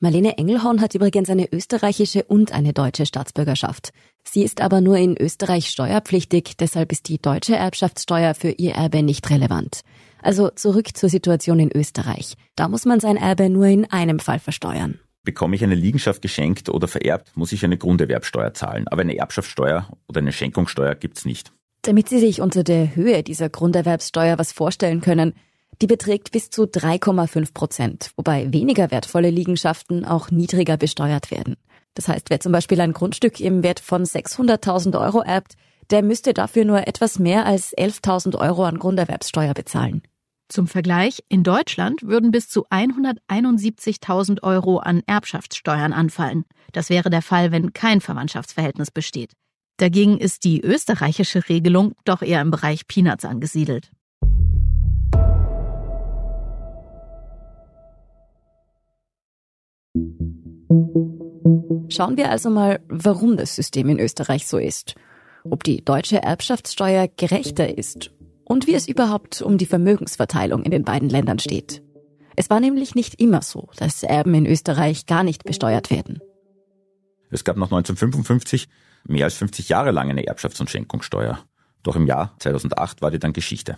Marlene 0.00 0.38
Engelhorn 0.38 0.80
hat 0.80 0.94
übrigens 0.94 1.28
eine 1.28 1.52
österreichische 1.52 2.22
und 2.22 2.52
eine 2.52 2.72
deutsche 2.72 3.04
Staatsbürgerschaft. 3.04 3.90
Sie 4.22 4.44
ist 4.44 4.60
aber 4.60 4.80
nur 4.80 4.96
in 4.96 5.16
Österreich 5.16 5.70
steuerpflichtig, 5.70 6.56
deshalb 6.56 6.92
ist 6.92 7.08
die 7.08 7.20
deutsche 7.20 7.56
Erbschaftssteuer 7.56 8.34
für 8.34 8.50
ihr 8.50 8.74
Erbe 8.74 9.02
nicht 9.02 9.28
relevant. 9.28 9.80
Also 10.22 10.50
zurück 10.50 10.96
zur 10.96 11.08
Situation 11.08 11.58
in 11.58 11.72
Österreich. 11.74 12.34
Da 12.54 12.68
muss 12.68 12.84
man 12.84 13.00
sein 13.00 13.16
Erbe 13.16 13.50
nur 13.50 13.66
in 13.66 13.90
einem 13.90 14.20
Fall 14.20 14.38
versteuern. 14.38 15.00
Bekomme 15.24 15.56
ich 15.56 15.64
eine 15.64 15.74
Liegenschaft 15.74 16.22
geschenkt 16.22 16.68
oder 16.68 16.86
vererbt, 16.86 17.36
muss 17.36 17.52
ich 17.52 17.64
eine 17.64 17.76
Grunderwerbsteuer 17.76 18.54
zahlen. 18.54 18.86
Aber 18.88 19.02
eine 19.02 19.16
Erbschaftssteuer 19.16 19.88
oder 20.08 20.20
eine 20.20 20.32
Schenkungssteuer 20.32 20.94
gibt's 20.94 21.24
nicht. 21.24 21.52
Damit 21.82 22.08
Sie 22.08 22.18
sich 22.18 22.40
unter 22.40 22.64
der 22.64 22.94
Höhe 22.94 23.22
dieser 23.22 23.48
Grunderwerbssteuer 23.48 24.38
was 24.38 24.52
vorstellen 24.52 25.00
können, 25.00 25.34
Die 25.80 25.86
beträgt 25.86 26.32
bis 26.32 26.50
zu 26.50 26.64
3,5 26.64 27.54
Prozent, 27.54 28.10
wobei 28.16 28.52
weniger 28.52 28.90
wertvolle 28.90 29.30
Liegenschaften 29.30 30.04
auch 30.04 30.30
niedriger 30.30 30.76
besteuert 30.76 31.30
werden. 31.30 31.54
Das 31.94 32.08
heißt, 32.08 32.30
wer 32.30 32.40
zum 32.40 32.52
Beispiel 32.52 32.80
ein 32.80 32.92
Grundstück 32.92 33.40
im 33.40 33.62
Wert 33.62 33.80
von 33.80 34.04
600.000 34.04 35.00
Euro 35.00 35.22
erbt, 35.22 35.54
der 35.90 36.02
müsste 36.02 36.34
dafür 36.34 36.64
nur 36.64 36.86
etwas 36.86 37.18
mehr 37.18 37.46
als 37.46 37.76
11.000 37.76 38.36
Euro 38.38 38.64
an 38.64 38.78
Grunderwerbssteuer 38.78 39.54
bezahlen. 39.54 40.02
Zum 40.48 40.66
Vergleich, 40.66 41.22
in 41.28 41.44
Deutschland 41.44 42.02
würden 42.02 42.30
bis 42.30 42.48
zu 42.48 42.66
171.000 42.68 44.42
Euro 44.42 44.78
an 44.78 45.02
Erbschaftssteuern 45.06 45.92
anfallen. 45.92 46.44
Das 46.72 46.90
wäre 46.90 47.10
der 47.10 47.22
Fall, 47.22 47.52
wenn 47.52 47.72
kein 47.72 48.00
Verwandtschaftsverhältnis 48.00 48.90
besteht. 48.90 49.32
Dagegen 49.78 50.18
ist 50.18 50.42
die 50.42 50.60
österreichische 50.60 51.48
Regelung 51.48 51.94
doch 52.04 52.22
eher 52.22 52.40
im 52.40 52.50
Bereich 52.50 52.88
Peanuts 52.88 53.24
angesiedelt. 53.24 53.92
Schauen 61.90 62.16
wir 62.16 62.30
also 62.30 62.50
mal, 62.50 62.80
warum 62.88 63.36
das 63.36 63.54
System 63.54 63.88
in 63.88 64.00
Österreich 64.00 64.48
so 64.48 64.58
ist, 64.58 64.96
ob 65.44 65.62
die 65.62 65.84
deutsche 65.84 66.22
Erbschaftssteuer 66.22 67.08
gerechter 67.16 67.78
ist 67.78 68.10
und 68.44 68.66
wie 68.66 68.74
es 68.74 68.88
überhaupt 68.88 69.42
um 69.42 69.58
die 69.58 69.66
Vermögensverteilung 69.66 70.64
in 70.64 70.72
den 70.72 70.82
beiden 70.82 71.08
Ländern 71.08 71.38
steht. 71.38 71.84
Es 72.34 72.50
war 72.50 72.58
nämlich 72.58 72.96
nicht 72.96 73.20
immer 73.20 73.42
so, 73.42 73.68
dass 73.76 74.02
Erben 74.02 74.34
in 74.34 74.46
Österreich 74.46 75.06
gar 75.06 75.22
nicht 75.22 75.44
besteuert 75.44 75.90
werden. 75.90 76.18
Es 77.30 77.44
gab 77.44 77.56
nach 77.56 77.70
1955 77.70 78.68
mehr 79.08 79.24
als 79.24 79.34
50 79.34 79.68
Jahre 79.68 79.90
lang 79.90 80.10
eine 80.10 80.22
Erbschafts- 80.22 80.60
und 80.60 80.70
Schenkungssteuer. 80.70 81.38
Doch 81.82 81.96
im 81.96 82.06
Jahr 82.06 82.34
2008 82.38 83.02
war 83.02 83.10
die 83.10 83.18
dann 83.18 83.32
Geschichte. 83.32 83.76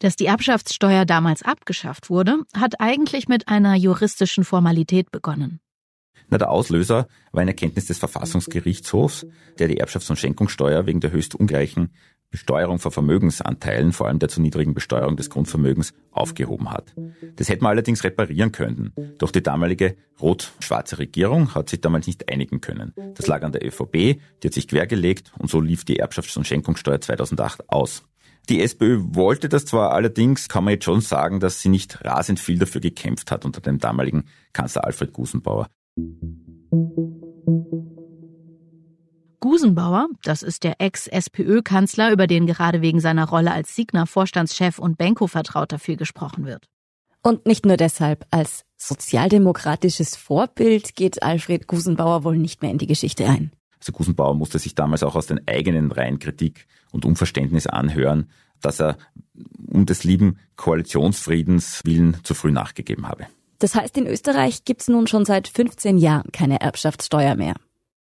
Dass 0.00 0.16
die 0.16 0.26
Erbschaftssteuer 0.26 1.04
damals 1.04 1.42
abgeschafft 1.42 2.08
wurde, 2.08 2.42
hat 2.54 2.80
eigentlich 2.80 3.28
mit 3.28 3.48
einer 3.48 3.74
juristischen 3.74 4.44
Formalität 4.44 5.10
begonnen. 5.10 5.60
Na, 6.28 6.38
der 6.38 6.50
Auslöser 6.50 7.08
war 7.32 7.42
eine 7.42 7.50
Erkenntnis 7.50 7.86
des 7.86 7.98
Verfassungsgerichtshofs, 7.98 9.26
der 9.58 9.68
die 9.68 9.82
Erbschafts- 9.82 10.10
und 10.10 10.16
Schenkungssteuer 10.16 10.86
wegen 10.86 11.00
der 11.00 11.10
höchst 11.10 11.34
ungleichen 11.34 11.92
Besteuerung 12.30 12.78
von 12.78 12.92
Vermögensanteilen, 12.92 13.92
vor 13.92 14.06
allem 14.06 14.20
der 14.20 14.28
zu 14.28 14.40
niedrigen 14.40 14.72
Besteuerung 14.72 15.16
des 15.16 15.30
Grundvermögens, 15.30 15.92
aufgehoben 16.12 16.70
hat. 16.70 16.94
Das 17.36 17.48
hätte 17.48 17.62
man 17.62 17.70
allerdings 17.70 18.04
reparieren 18.04 18.52
können. 18.52 18.92
Doch 19.18 19.32
die 19.32 19.42
damalige 19.42 19.96
rot-schwarze 20.20 20.98
Regierung 20.98 21.54
hat 21.54 21.68
sich 21.68 21.80
damals 21.80 22.06
nicht 22.06 22.30
einigen 22.30 22.60
können. 22.60 22.94
Das 23.14 23.26
lag 23.26 23.42
an 23.42 23.52
der 23.52 23.66
ÖVP, 23.66 23.92
die 23.92 24.46
hat 24.46 24.54
sich 24.54 24.68
quergelegt 24.68 25.32
und 25.38 25.50
so 25.50 25.60
lief 25.60 25.84
die 25.84 26.02
Erbschafts- 26.02 26.36
und 26.38 26.46
Schenkungssteuer 26.46 27.00
2008 27.00 27.68
aus. 27.68 28.04
Die 28.48 28.62
SPÖ 28.62 29.00
wollte 29.14 29.48
das 29.48 29.64
zwar, 29.64 29.92
allerdings 29.92 30.48
kann 30.48 30.64
man 30.64 30.72
jetzt 30.72 30.84
schon 30.84 31.00
sagen, 31.00 31.40
dass 31.40 31.60
sie 31.60 31.68
nicht 31.68 32.04
rasend 32.04 32.40
viel 32.40 32.58
dafür 32.58 32.80
gekämpft 32.80 33.30
hat 33.30 33.44
unter 33.44 33.60
dem 33.60 33.78
damaligen 33.78 34.24
Kanzler 34.52 34.84
Alfred 34.84 35.12
Gusenbauer. 35.12 35.68
Gusenbauer, 39.40 40.08
das 40.22 40.42
ist 40.42 40.64
der 40.64 40.80
Ex-SPÖ-Kanzler, 40.80 42.12
über 42.12 42.26
den 42.26 42.46
gerade 42.46 42.82
wegen 42.82 43.00
seiner 43.00 43.28
Rolle 43.28 43.52
als 43.52 43.74
Signa-Vorstandschef 43.74 44.78
und 44.78 44.98
Benko-Vertrauter 44.98 45.78
viel 45.78 45.96
gesprochen 45.96 46.44
wird. 46.44 46.66
Und 47.22 47.46
nicht 47.46 47.66
nur 47.66 47.76
deshalb, 47.76 48.26
als 48.30 48.64
sozialdemokratisches 48.76 50.16
Vorbild 50.16 50.94
geht 50.94 51.22
Alfred 51.22 51.66
Gusenbauer 51.66 52.24
wohl 52.24 52.36
nicht 52.36 52.62
mehr 52.62 52.70
in 52.70 52.78
die 52.78 52.86
Geschichte 52.86 53.26
ein. 53.26 53.52
Also 53.78 53.92
Gusenbauer 53.92 54.34
musste 54.34 54.58
sich 54.58 54.74
damals 54.74 55.02
auch 55.02 55.16
aus 55.16 55.26
den 55.26 55.46
eigenen 55.48 55.90
Reihen 55.90 56.18
Kritik 56.18 56.66
und 56.92 57.04
Unverständnis 57.04 57.66
anhören, 57.66 58.30
dass 58.60 58.80
er 58.80 58.98
um 59.66 59.86
des 59.86 60.04
lieben 60.04 60.38
Koalitionsfriedens 60.56 61.80
willen 61.84 62.18
zu 62.24 62.34
früh 62.34 62.52
nachgegeben 62.52 63.08
habe. 63.08 63.26
Das 63.58 63.74
heißt, 63.74 63.96
in 63.96 64.06
Österreich 64.06 64.64
gibt's 64.64 64.88
nun 64.88 65.06
schon 65.06 65.24
seit 65.24 65.48
15 65.48 65.98
Jahren 65.98 66.30
keine 66.32 66.60
Erbschaftssteuer 66.60 67.36
mehr. 67.36 67.54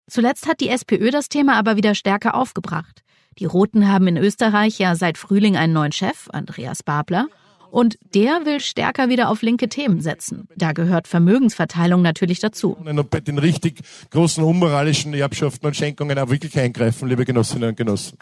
Zuletzt 0.08 0.48
hat 0.48 0.60
die 0.60 0.70
SPÖ 0.70 1.10
das 1.10 1.30
Thema 1.30 1.56
aber 1.56 1.78
wieder 1.78 1.96
stärker 1.96 2.36
aufgebracht. 2.36 3.04
Die 3.40 3.46
Roten 3.46 3.88
haben 3.92 4.08
in 4.08 4.18
Österreich 4.18 4.80
ja 4.80 4.96
seit 4.96 5.18
Frühling 5.18 5.58
einen 5.58 5.74
neuen 5.74 5.92
Chef, 5.92 6.30
Andreas 6.32 6.84
Babler, 6.84 7.28
und 7.72 7.98
der 8.14 8.46
will 8.46 8.62
stärker 8.62 9.10
wieder 9.10 9.30
auf 9.30 9.42
linke 9.42 9.68
Themen 9.68 10.00
setzen. 10.00 10.48
Da 10.56 10.72
gehört 10.72 11.10
Vermögensverteilung 11.10 12.02
natürlich 12.02 12.40
dazu. 12.40 12.74
Und 12.74 13.10
bei 13.10 13.20
den 13.20 13.38
richtig 13.38 13.82
großen 14.12 14.42
unmoralischen 14.44 15.14
Erbschaften 15.14 15.68
und 15.68 15.76
Schenkungen 15.76 16.18
auch 16.18 16.30
wirklich 16.30 16.58
eingreifen, 16.58 17.10
liebe 17.10 17.26
Genossinnen 17.26 17.70
und 17.70 17.76
Genossen. 17.76 18.18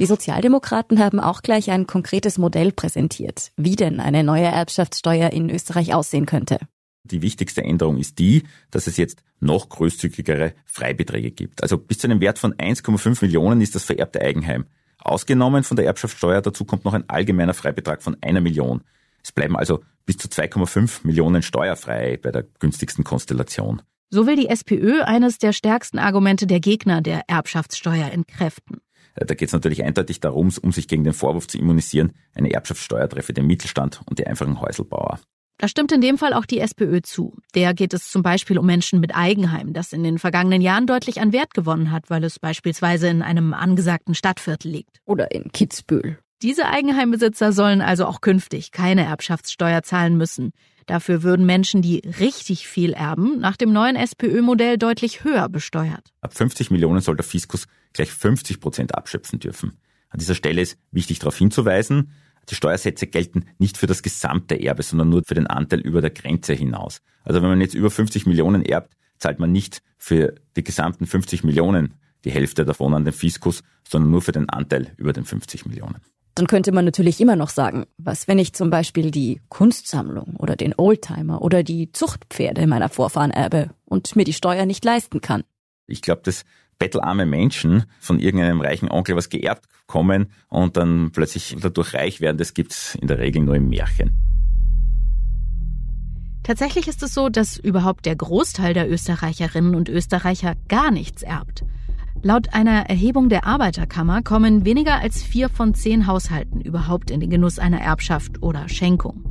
Die 0.00 0.06
Sozialdemokraten 0.06 0.98
haben 0.98 1.20
auch 1.20 1.42
gleich 1.42 1.70
ein 1.70 1.86
konkretes 1.86 2.38
Modell 2.38 2.72
präsentiert, 2.72 3.52
wie 3.56 3.76
denn 3.76 4.00
eine 4.00 4.24
neue 4.24 4.46
Erbschaftssteuer 4.46 5.30
in 5.30 5.50
Österreich 5.50 5.94
aussehen 5.94 6.26
könnte. 6.26 6.58
Die 7.04 7.22
wichtigste 7.22 7.62
Änderung 7.62 7.96
ist 7.96 8.18
die, 8.18 8.44
dass 8.70 8.86
es 8.86 8.96
jetzt 8.96 9.22
noch 9.40 9.68
großzügigere 9.68 10.54
Freibeträge 10.66 11.30
gibt. 11.30 11.62
Also 11.62 11.78
bis 11.78 11.98
zu 11.98 12.06
einem 12.06 12.20
Wert 12.20 12.38
von 12.38 12.54
1,5 12.54 13.22
Millionen 13.22 13.60
ist 13.60 13.74
das 13.74 13.84
vererbte 13.84 14.20
Eigenheim 14.20 14.66
ausgenommen 15.02 15.64
von 15.64 15.76
der 15.76 15.86
Erbschaftssteuer. 15.86 16.42
Dazu 16.42 16.64
kommt 16.64 16.84
noch 16.84 16.94
ein 16.94 17.08
allgemeiner 17.08 17.54
Freibetrag 17.54 18.02
von 18.02 18.16
einer 18.20 18.40
Million. 18.40 18.82
Es 19.22 19.32
bleiben 19.32 19.56
also 19.56 19.82
bis 20.06 20.18
zu 20.18 20.28
2,5 20.28 21.00
Millionen 21.06 21.42
steuerfrei 21.42 22.18
bei 22.20 22.30
der 22.30 22.44
günstigsten 22.58 23.04
Konstellation. 23.04 23.82
So 24.10 24.26
will 24.26 24.36
die 24.36 24.48
SPÖ 24.48 25.02
eines 25.02 25.38
der 25.38 25.52
stärksten 25.52 25.98
Argumente 25.98 26.46
der 26.46 26.60
Gegner 26.60 27.00
der 27.00 27.22
Erbschaftssteuer 27.28 28.10
entkräften. 28.10 28.78
Äh, 29.14 29.24
da 29.26 29.34
geht 29.34 29.48
es 29.48 29.52
natürlich 29.52 29.84
eindeutig 29.84 30.20
darum, 30.20 30.52
um 30.62 30.72
sich 30.72 30.88
gegen 30.88 31.04
den 31.04 31.12
Vorwurf 31.12 31.46
zu 31.46 31.58
immunisieren, 31.58 32.12
eine 32.34 32.52
Erbschaftssteuer 32.52 33.08
treffe 33.08 33.32
den 33.32 33.46
Mittelstand 33.46 34.00
und 34.06 34.18
die 34.18 34.26
einfachen 34.26 34.60
Häuselbauer. 34.60 35.20
Da 35.60 35.68
stimmt 35.68 35.92
in 35.92 36.00
dem 36.00 36.16
Fall 36.16 36.32
auch 36.32 36.46
die 36.46 36.58
SPÖ 36.58 37.02
zu. 37.02 37.36
Der 37.54 37.74
geht 37.74 37.92
es 37.92 38.10
zum 38.10 38.22
Beispiel 38.22 38.58
um 38.58 38.64
Menschen 38.64 38.98
mit 38.98 39.14
Eigenheim, 39.14 39.74
das 39.74 39.92
in 39.92 40.02
den 40.02 40.18
vergangenen 40.18 40.62
Jahren 40.62 40.86
deutlich 40.86 41.20
an 41.20 41.34
Wert 41.34 41.52
gewonnen 41.52 41.90
hat, 41.90 42.08
weil 42.08 42.24
es 42.24 42.38
beispielsweise 42.38 43.08
in 43.08 43.20
einem 43.20 43.52
angesagten 43.52 44.14
Stadtviertel 44.14 44.70
liegt. 44.70 45.02
Oder 45.04 45.32
in 45.32 45.52
Kitzbühel. 45.52 46.18
Diese 46.40 46.66
Eigenheimbesitzer 46.66 47.52
sollen 47.52 47.82
also 47.82 48.06
auch 48.06 48.22
künftig 48.22 48.72
keine 48.72 49.04
Erbschaftssteuer 49.04 49.82
zahlen 49.82 50.16
müssen. 50.16 50.52
Dafür 50.86 51.22
würden 51.22 51.44
Menschen, 51.44 51.82
die 51.82 51.98
richtig 52.18 52.66
viel 52.66 52.94
erben, 52.94 53.38
nach 53.38 53.58
dem 53.58 53.70
neuen 53.70 53.96
SPÖ-Modell 53.96 54.78
deutlich 54.78 55.24
höher 55.24 55.50
besteuert. 55.50 56.08
Ab 56.22 56.32
50 56.32 56.70
Millionen 56.70 57.02
soll 57.02 57.16
der 57.16 57.24
Fiskus 57.24 57.66
gleich 57.92 58.10
50 58.10 58.60
Prozent 58.60 58.94
abschöpfen 58.94 59.40
dürfen. 59.40 59.78
An 60.08 60.20
dieser 60.20 60.34
Stelle 60.34 60.62
ist 60.62 60.78
wichtig 60.90 61.18
darauf 61.18 61.36
hinzuweisen, 61.36 62.12
die 62.48 62.54
Steuersätze 62.54 63.06
gelten 63.06 63.44
nicht 63.58 63.76
für 63.76 63.86
das 63.86 64.02
gesamte 64.02 64.60
Erbe, 64.60 64.82
sondern 64.82 65.08
nur 65.08 65.22
für 65.24 65.34
den 65.34 65.46
Anteil 65.46 65.80
über 65.80 66.00
der 66.00 66.10
Grenze 66.10 66.52
hinaus. 66.54 67.00
Also 67.24 67.42
wenn 67.42 67.48
man 67.48 67.60
jetzt 67.60 67.74
über 67.74 67.90
50 67.90 68.26
Millionen 68.26 68.64
erbt, 68.64 68.94
zahlt 69.18 69.38
man 69.38 69.52
nicht 69.52 69.82
für 69.98 70.34
die 70.56 70.64
gesamten 70.64 71.06
50 71.06 71.44
Millionen 71.44 71.94
die 72.24 72.30
Hälfte 72.30 72.64
davon 72.64 72.94
an 72.94 73.04
den 73.04 73.12
Fiskus, 73.12 73.62
sondern 73.86 74.10
nur 74.10 74.22
für 74.22 74.32
den 74.32 74.48
Anteil 74.48 74.92
über 74.96 75.12
den 75.12 75.24
50 75.24 75.66
Millionen. 75.66 75.96
Dann 76.34 76.46
könnte 76.46 76.72
man 76.72 76.84
natürlich 76.84 77.20
immer 77.20 77.36
noch 77.36 77.50
sagen, 77.50 77.86
was 77.98 78.28
wenn 78.28 78.38
ich 78.38 78.52
zum 78.52 78.70
Beispiel 78.70 79.10
die 79.10 79.40
Kunstsammlung 79.48 80.36
oder 80.36 80.56
den 80.56 80.74
Oldtimer 80.76 81.42
oder 81.42 81.62
die 81.62 81.92
Zuchtpferde 81.92 82.66
meiner 82.66 82.88
Vorfahren 82.88 83.30
erbe 83.30 83.70
und 83.84 84.16
mir 84.16 84.24
die 84.24 84.32
Steuer 84.32 84.64
nicht 84.64 84.84
leisten 84.84 85.20
kann. 85.20 85.42
Ich 85.86 86.02
glaube, 86.02 86.22
dass 86.24 86.44
bettelarme 86.80 87.26
Menschen 87.26 87.84
von 88.00 88.18
irgendeinem 88.18 88.60
reichen 88.60 88.90
Onkel 88.90 89.14
was 89.14 89.28
geerbt 89.28 89.66
kommen 89.86 90.26
und 90.48 90.76
dann 90.76 91.12
plötzlich 91.12 91.56
dadurch 91.60 91.94
reich 91.94 92.20
werden, 92.20 92.38
das 92.38 92.54
gibt's 92.54 92.96
in 92.96 93.06
der 93.06 93.18
Regel 93.18 93.42
nur 93.42 93.54
im 93.54 93.68
Märchen. 93.68 94.16
Tatsächlich 96.42 96.88
ist 96.88 97.02
es 97.02 97.14
so, 97.14 97.28
dass 97.28 97.58
überhaupt 97.58 98.06
der 98.06 98.16
Großteil 98.16 98.74
der 98.74 98.90
Österreicherinnen 98.90 99.74
und 99.74 99.88
Österreicher 99.88 100.54
gar 100.68 100.90
nichts 100.90 101.22
erbt. 101.22 101.64
Laut 102.22 102.52
einer 102.54 102.88
Erhebung 102.88 103.28
der 103.28 103.46
Arbeiterkammer 103.46 104.22
kommen 104.22 104.64
weniger 104.64 105.00
als 105.00 105.22
vier 105.22 105.48
von 105.48 105.74
zehn 105.74 106.06
Haushalten 106.06 106.60
überhaupt 106.60 107.10
in 107.10 107.20
den 107.20 107.30
Genuss 107.30 107.58
einer 107.58 107.80
Erbschaft 107.80 108.42
oder 108.42 108.68
Schenkung. 108.68 109.29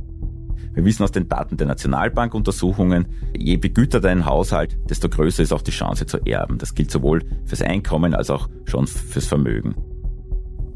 Wir 0.72 0.84
wissen 0.84 1.02
aus 1.02 1.10
den 1.10 1.28
Daten 1.28 1.56
der 1.56 1.66
Nationalbankuntersuchungen, 1.66 3.06
je 3.36 3.56
begüterter 3.56 4.08
ein 4.08 4.24
Haushalt, 4.24 4.78
desto 4.88 5.08
größer 5.08 5.42
ist 5.42 5.52
auch 5.52 5.62
die 5.62 5.72
Chance 5.72 6.06
zu 6.06 6.18
erben. 6.24 6.58
Das 6.58 6.74
gilt 6.74 6.90
sowohl 6.90 7.22
fürs 7.44 7.62
Einkommen 7.62 8.14
als 8.14 8.30
auch 8.30 8.48
schon 8.66 8.86
fürs 8.86 9.26
Vermögen. 9.26 9.74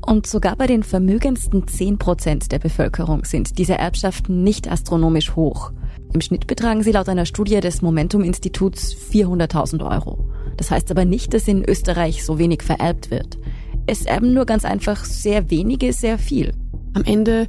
Und 0.07 0.27
sogar 0.27 0.57
bei 0.57 0.67
den 0.67 0.83
vermögendsten 0.83 1.67
10 1.67 1.99
Prozent 1.99 2.53
der 2.53 2.59
Bevölkerung 2.59 3.25
sind 3.25 3.57
diese 3.59 3.79
Erbschaften 3.79 4.43
nicht 4.43 4.71
astronomisch 4.71 5.35
hoch. 5.35 5.73
Im 6.13 6.21
Schnitt 6.21 6.47
betragen 6.47 6.83
sie 6.83 6.93
laut 6.93 7.09
einer 7.09 7.25
Studie 7.25 7.61
des 7.61 7.81
Momentum-Instituts 7.81 8.95
400.000 9.11 9.89
Euro. 9.91 10.29
Das 10.57 10.71
heißt 10.71 10.91
aber 10.91 11.05
nicht, 11.05 11.33
dass 11.33 11.49
in 11.49 11.65
Österreich 11.65 12.25
so 12.25 12.39
wenig 12.39 12.63
vererbt 12.63 13.11
wird. 13.11 13.39
Es 13.87 14.05
erben 14.05 14.35
nur 14.35 14.45
ganz 14.45 14.65
einfach 14.65 15.05
sehr 15.05 15.51
wenige 15.51 15.93
sehr 15.93 16.19
viel. 16.19 16.53
Am 16.93 17.05
Ende 17.05 17.49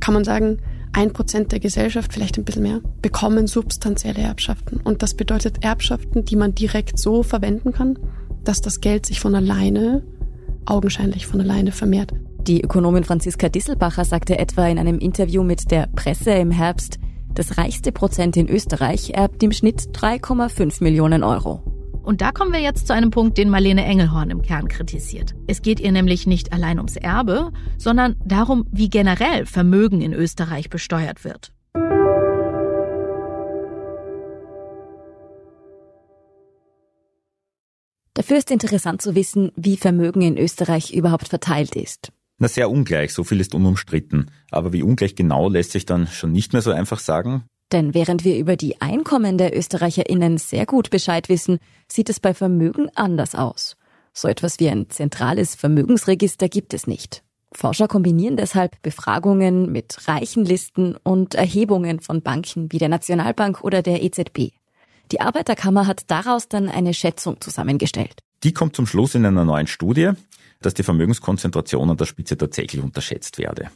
kann 0.00 0.14
man 0.14 0.24
sagen, 0.24 0.58
ein 0.96 1.12
Prozent 1.12 1.52
der 1.52 1.60
Gesellschaft, 1.60 2.14
vielleicht 2.14 2.38
ein 2.38 2.44
bisschen 2.44 2.62
mehr, 2.62 2.80
bekommen 3.02 3.46
substanzielle 3.46 4.22
Erbschaften. 4.22 4.80
Und 4.82 5.02
das 5.02 5.12
bedeutet 5.12 5.62
Erbschaften, 5.62 6.24
die 6.24 6.36
man 6.36 6.54
direkt 6.54 6.98
so 6.98 7.22
verwenden 7.22 7.72
kann, 7.72 7.98
dass 8.44 8.62
das 8.62 8.80
Geld 8.80 9.04
sich 9.04 9.20
von 9.20 9.34
alleine, 9.34 10.02
augenscheinlich 10.64 11.26
von 11.26 11.38
alleine 11.42 11.70
vermehrt. 11.70 12.14
Die 12.46 12.62
Ökonomin 12.62 13.04
Franziska 13.04 13.50
Disselbacher 13.50 14.06
sagte 14.06 14.38
etwa 14.38 14.66
in 14.68 14.78
einem 14.78 14.98
Interview 14.98 15.42
mit 15.42 15.70
der 15.70 15.86
Presse 15.94 16.30
im 16.30 16.50
Herbst, 16.50 16.98
das 17.34 17.58
reichste 17.58 17.92
Prozent 17.92 18.38
in 18.38 18.48
Österreich 18.48 19.10
erbt 19.10 19.42
im 19.42 19.52
Schnitt 19.52 19.90
3,5 19.92 20.82
Millionen 20.82 21.22
Euro. 21.22 21.75
Und 22.06 22.20
da 22.20 22.30
kommen 22.30 22.52
wir 22.52 22.60
jetzt 22.60 22.86
zu 22.86 22.94
einem 22.94 23.10
Punkt, 23.10 23.36
den 23.36 23.50
Marlene 23.50 23.84
Engelhorn 23.84 24.30
im 24.30 24.40
Kern 24.40 24.68
kritisiert. 24.68 25.34
Es 25.48 25.60
geht 25.60 25.80
ihr 25.80 25.90
nämlich 25.90 26.24
nicht 26.24 26.52
allein 26.52 26.78
ums 26.78 26.94
Erbe, 26.94 27.50
sondern 27.78 28.14
darum, 28.24 28.64
wie 28.70 28.88
generell 28.88 29.44
Vermögen 29.44 30.00
in 30.00 30.12
Österreich 30.12 30.70
besteuert 30.70 31.24
wird. 31.24 31.52
Dafür 38.14 38.38
ist 38.38 38.52
interessant 38.52 39.02
zu 39.02 39.16
wissen, 39.16 39.50
wie 39.56 39.76
Vermögen 39.76 40.22
in 40.22 40.38
Österreich 40.38 40.94
überhaupt 40.94 41.26
verteilt 41.26 41.74
ist. 41.74 42.12
Na, 42.38 42.46
sehr 42.46 42.70
ungleich, 42.70 43.12
so 43.12 43.24
viel 43.24 43.40
ist 43.40 43.52
unumstritten. 43.52 44.30
Aber 44.52 44.72
wie 44.72 44.84
ungleich 44.84 45.16
genau 45.16 45.48
lässt 45.48 45.72
sich 45.72 45.86
dann 45.86 46.06
schon 46.06 46.30
nicht 46.30 46.52
mehr 46.52 46.62
so 46.62 46.70
einfach 46.70 47.00
sagen? 47.00 47.46
Denn 47.72 47.94
während 47.94 48.24
wir 48.24 48.38
über 48.38 48.56
die 48.56 48.80
Einkommen 48.80 49.38
der 49.38 49.56
ÖsterreicherInnen 49.56 50.38
sehr 50.38 50.66
gut 50.66 50.90
Bescheid 50.90 51.28
wissen, 51.28 51.58
sieht 51.88 52.08
es 52.08 52.20
bei 52.20 52.32
Vermögen 52.32 52.90
anders 52.94 53.34
aus. 53.34 53.76
So 54.12 54.28
etwas 54.28 54.60
wie 54.60 54.68
ein 54.68 54.88
zentrales 54.88 55.54
Vermögensregister 55.54 56.48
gibt 56.48 56.74
es 56.74 56.86
nicht. 56.86 57.22
Forscher 57.52 57.88
kombinieren 57.88 58.36
deshalb 58.36 58.80
Befragungen 58.82 59.72
mit 59.72 60.08
Reichenlisten 60.08 60.96
und 60.96 61.34
Erhebungen 61.34 62.00
von 62.00 62.22
Banken 62.22 62.70
wie 62.70 62.78
der 62.78 62.88
Nationalbank 62.88 63.62
oder 63.62 63.82
der 63.82 64.02
EZB. 64.02 64.52
Die 65.12 65.20
Arbeiterkammer 65.20 65.86
hat 65.86 66.10
daraus 66.10 66.48
dann 66.48 66.68
eine 66.68 66.94
Schätzung 66.94 67.40
zusammengestellt. 67.40 68.20
Die 68.42 68.52
kommt 68.52 68.76
zum 68.76 68.86
Schluss 68.86 69.14
in 69.14 69.24
einer 69.24 69.44
neuen 69.44 69.66
Studie, 69.66 70.12
dass 70.60 70.74
die 70.74 70.82
Vermögenskonzentration 70.82 71.90
an 71.90 71.96
der 71.96 72.06
Spitze 72.06 72.36
tatsächlich 72.36 72.82
unterschätzt 72.82 73.38
werde. 73.38 73.70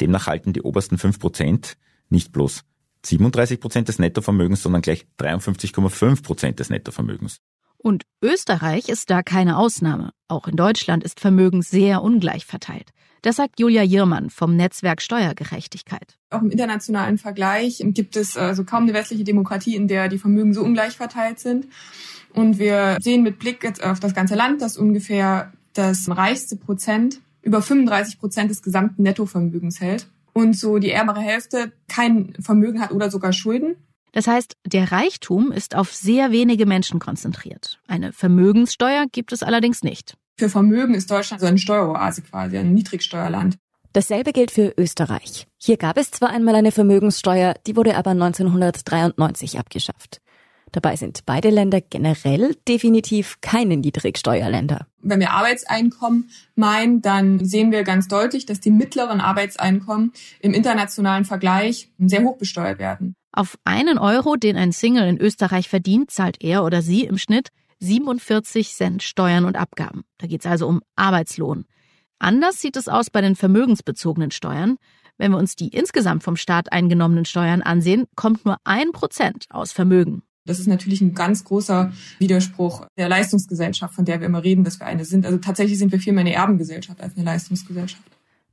Demnach 0.00 0.26
halten 0.26 0.52
die 0.52 0.62
obersten 0.62 0.98
fünf 0.98 1.18
Prozent 1.18 1.76
nicht 2.08 2.32
bloß 2.32 2.64
37 3.04 3.60
Prozent 3.60 3.88
des 3.88 3.98
Nettovermögens, 3.98 4.62
sondern 4.62 4.82
gleich 4.82 5.06
53,5 5.18 6.22
Prozent 6.22 6.60
des 6.60 6.70
Nettovermögens. 6.70 7.40
Und 7.78 8.04
Österreich 8.22 8.88
ist 8.88 9.08
da 9.10 9.22
keine 9.22 9.56
Ausnahme. 9.56 10.10
Auch 10.26 10.48
in 10.48 10.56
Deutschland 10.56 11.04
ist 11.04 11.20
Vermögen 11.20 11.62
sehr 11.62 12.02
ungleich 12.02 12.44
verteilt. 12.44 12.90
Das 13.22 13.36
sagt 13.36 13.58
Julia 13.58 13.82
Jirmann 13.82 14.30
vom 14.30 14.56
Netzwerk 14.56 15.00
Steuergerechtigkeit. 15.00 16.18
Auch 16.30 16.42
im 16.42 16.50
internationalen 16.50 17.18
Vergleich 17.18 17.82
gibt 17.82 18.16
es 18.16 18.36
also 18.36 18.64
kaum 18.64 18.84
eine 18.84 18.94
westliche 18.94 19.24
Demokratie, 19.24 19.74
in 19.74 19.88
der 19.88 20.08
die 20.08 20.18
Vermögen 20.18 20.54
so 20.54 20.62
ungleich 20.62 20.96
verteilt 20.96 21.40
sind. 21.40 21.66
Und 22.34 22.58
wir 22.58 22.98
sehen 23.00 23.22
mit 23.22 23.38
Blick 23.38 23.64
jetzt 23.64 23.82
auf 23.82 24.00
das 24.00 24.14
ganze 24.14 24.34
Land, 24.34 24.60
dass 24.60 24.76
ungefähr 24.76 25.52
das 25.72 26.08
reichste 26.08 26.56
Prozent 26.56 27.20
über 27.42 27.62
35 27.62 28.18
Prozent 28.18 28.50
des 28.50 28.62
gesamten 28.62 29.02
Nettovermögens 29.02 29.80
hält 29.80 30.08
und 30.38 30.56
so 30.56 30.78
die 30.78 30.90
ärmere 30.90 31.20
Hälfte 31.20 31.72
kein 31.88 32.32
Vermögen 32.40 32.80
hat 32.80 32.92
oder 32.92 33.10
sogar 33.10 33.32
Schulden. 33.32 33.76
Das 34.12 34.26
heißt, 34.26 34.56
der 34.64 34.90
Reichtum 34.90 35.52
ist 35.52 35.74
auf 35.74 35.92
sehr 35.92 36.30
wenige 36.30 36.64
Menschen 36.64 36.98
konzentriert. 37.00 37.80
Eine 37.86 38.12
Vermögenssteuer 38.12 39.06
gibt 39.10 39.32
es 39.32 39.42
allerdings 39.42 39.82
nicht. 39.82 40.16
Für 40.38 40.48
Vermögen 40.48 40.94
ist 40.94 41.10
Deutschland 41.10 41.40
so 41.40 41.46
eine 41.46 41.58
Steueroase 41.58 42.22
quasi, 42.22 42.56
ein 42.56 42.72
Niedrigsteuerland. 42.72 43.58
Dasselbe 43.92 44.32
gilt 44.32 44.50
für 44.50 44.74
Österreich. 44.78 45.46
Hier 45.58 45.76
gab 45.76 45.98
es 45.98 46.10
zwar 46.10 46.30
einmal 46.30 46.54
eine 46.54 46.72
Vermögenssteuer, 46.72 47.54
die 47.66 47.74
wurde 47.74 47.96
aber 47.96 48.10
1993 48.10 49.58
abgeschafft. 49.58 50.20
Dabei 50.72 50.96
sind 50.96 51.24
beide 51.26 51.50
Länder 51.50 51.80
generell 51.80 52.54
definitiv 52.66 53.40
keine 53.40 53.76
Niedrigsteuerländer. 53.76 54.86
Wenn 55.00 55.20
wir 55.20 55.30
Arbeitseinkommen 55.30 56.30
meinen, 56.54 57.00
dann 57.00 57.44
sehen 57.44 57.70
wir 57.72 57.84
ganz 57.84 58.08
deutlich, 58.08 58.46
dass 58.46 58.60
die 58.60 58.70
mittleren 58.70 59.20
Arbeitseinkommen 59.20 60.12
im 60.40 60.52
internationalen 60.52 61.24
Vergleich 61.24 61.90
sehr 61.98 62.22
hoch 62.22 62.36
besteuert 62.36 62.78
werden. 62.78 63.14
Auf 63.32 63.58
einen 63.64 63.98
Euro, 63.98 64.36
den 64.36 64.56
ein 64.56 64.72
Single 64.72 65.06
in 65.08 65.18
Österreich 65.18 65.68
verdient, 65.68 66.10
zahlt 66.10 66.42
er 66.42 66.64
oder 66.64 66.82
sie 66.82 67.04
im 67.04 67.18
Schnitt 67.18 67.48
47 67.80 68.72
Cent 68.74 69.02
Steuern 69.02 69.44
und 69.44 69.56
Abgaben. 69.56 70.04
Da 70.18 70.26
geht 70.26 70.40
es 70.40 70.46
also 70.46 70.66
um 70.66 70.82
Arbeitslohn. 70.96 71.64
Anders 72.18 72.60
sieht 72.60 72.76
es 72.76 72.88
aus 72.88 73.10
bei 73.10 73.20
den 73.20 73.36
vermögensbezogenen 73.36 74.32
Steuern. 74.32 74.76
Wenn 75.18 75.32
wir 75.32 75.38
uns 75.38 75.56
die 75.56 75.68
insgesamt 75.68 76.22
vom 76.22 76.36
Staat 76.36 76.72
eingenommenen 76.72 77.24
Steuern 77.24 77.62
ansehen, 77.62 78.06
kommt 78.16 78.44
nur 78.44 78.56
ein 78.64 78.92
Prozent 78.92 79.46
aus 79.50 79.72
Vermögen. 79.72 80.22
Das 80.48 80.58
ist 80.58 80.66
natürlich 80.66 81.00
ein 81.00 81.14
ganz 81.14 81.44
großer 81.44 81.92
Widerspruch 82.18 82.86
der 82.96 83.08
Leistungsgesellschaft, 83.08 83.94
von 83.94 84.04
der 84.04 84.20
wir 84.20 84.26
immer 84.26 84.42
reden, 84.42 84.64
dass 84.64 84.80
wir 84.80 84.86
eine 84.86 85.04
sind. 85.04 85.26
Also 85.26 85.38
tatsächlich 85.38 85.78
sind 85.78 85.92
wir 85.92 86.00
viel 86.00 86.12
mehr 86.12 86.22
eine 86.22 86.32
Erbengesellschaft 86.32 87.00
als 87.00 87.16
eine 87.16 87.24
Leistungsgesellschaft. 87.24 88.02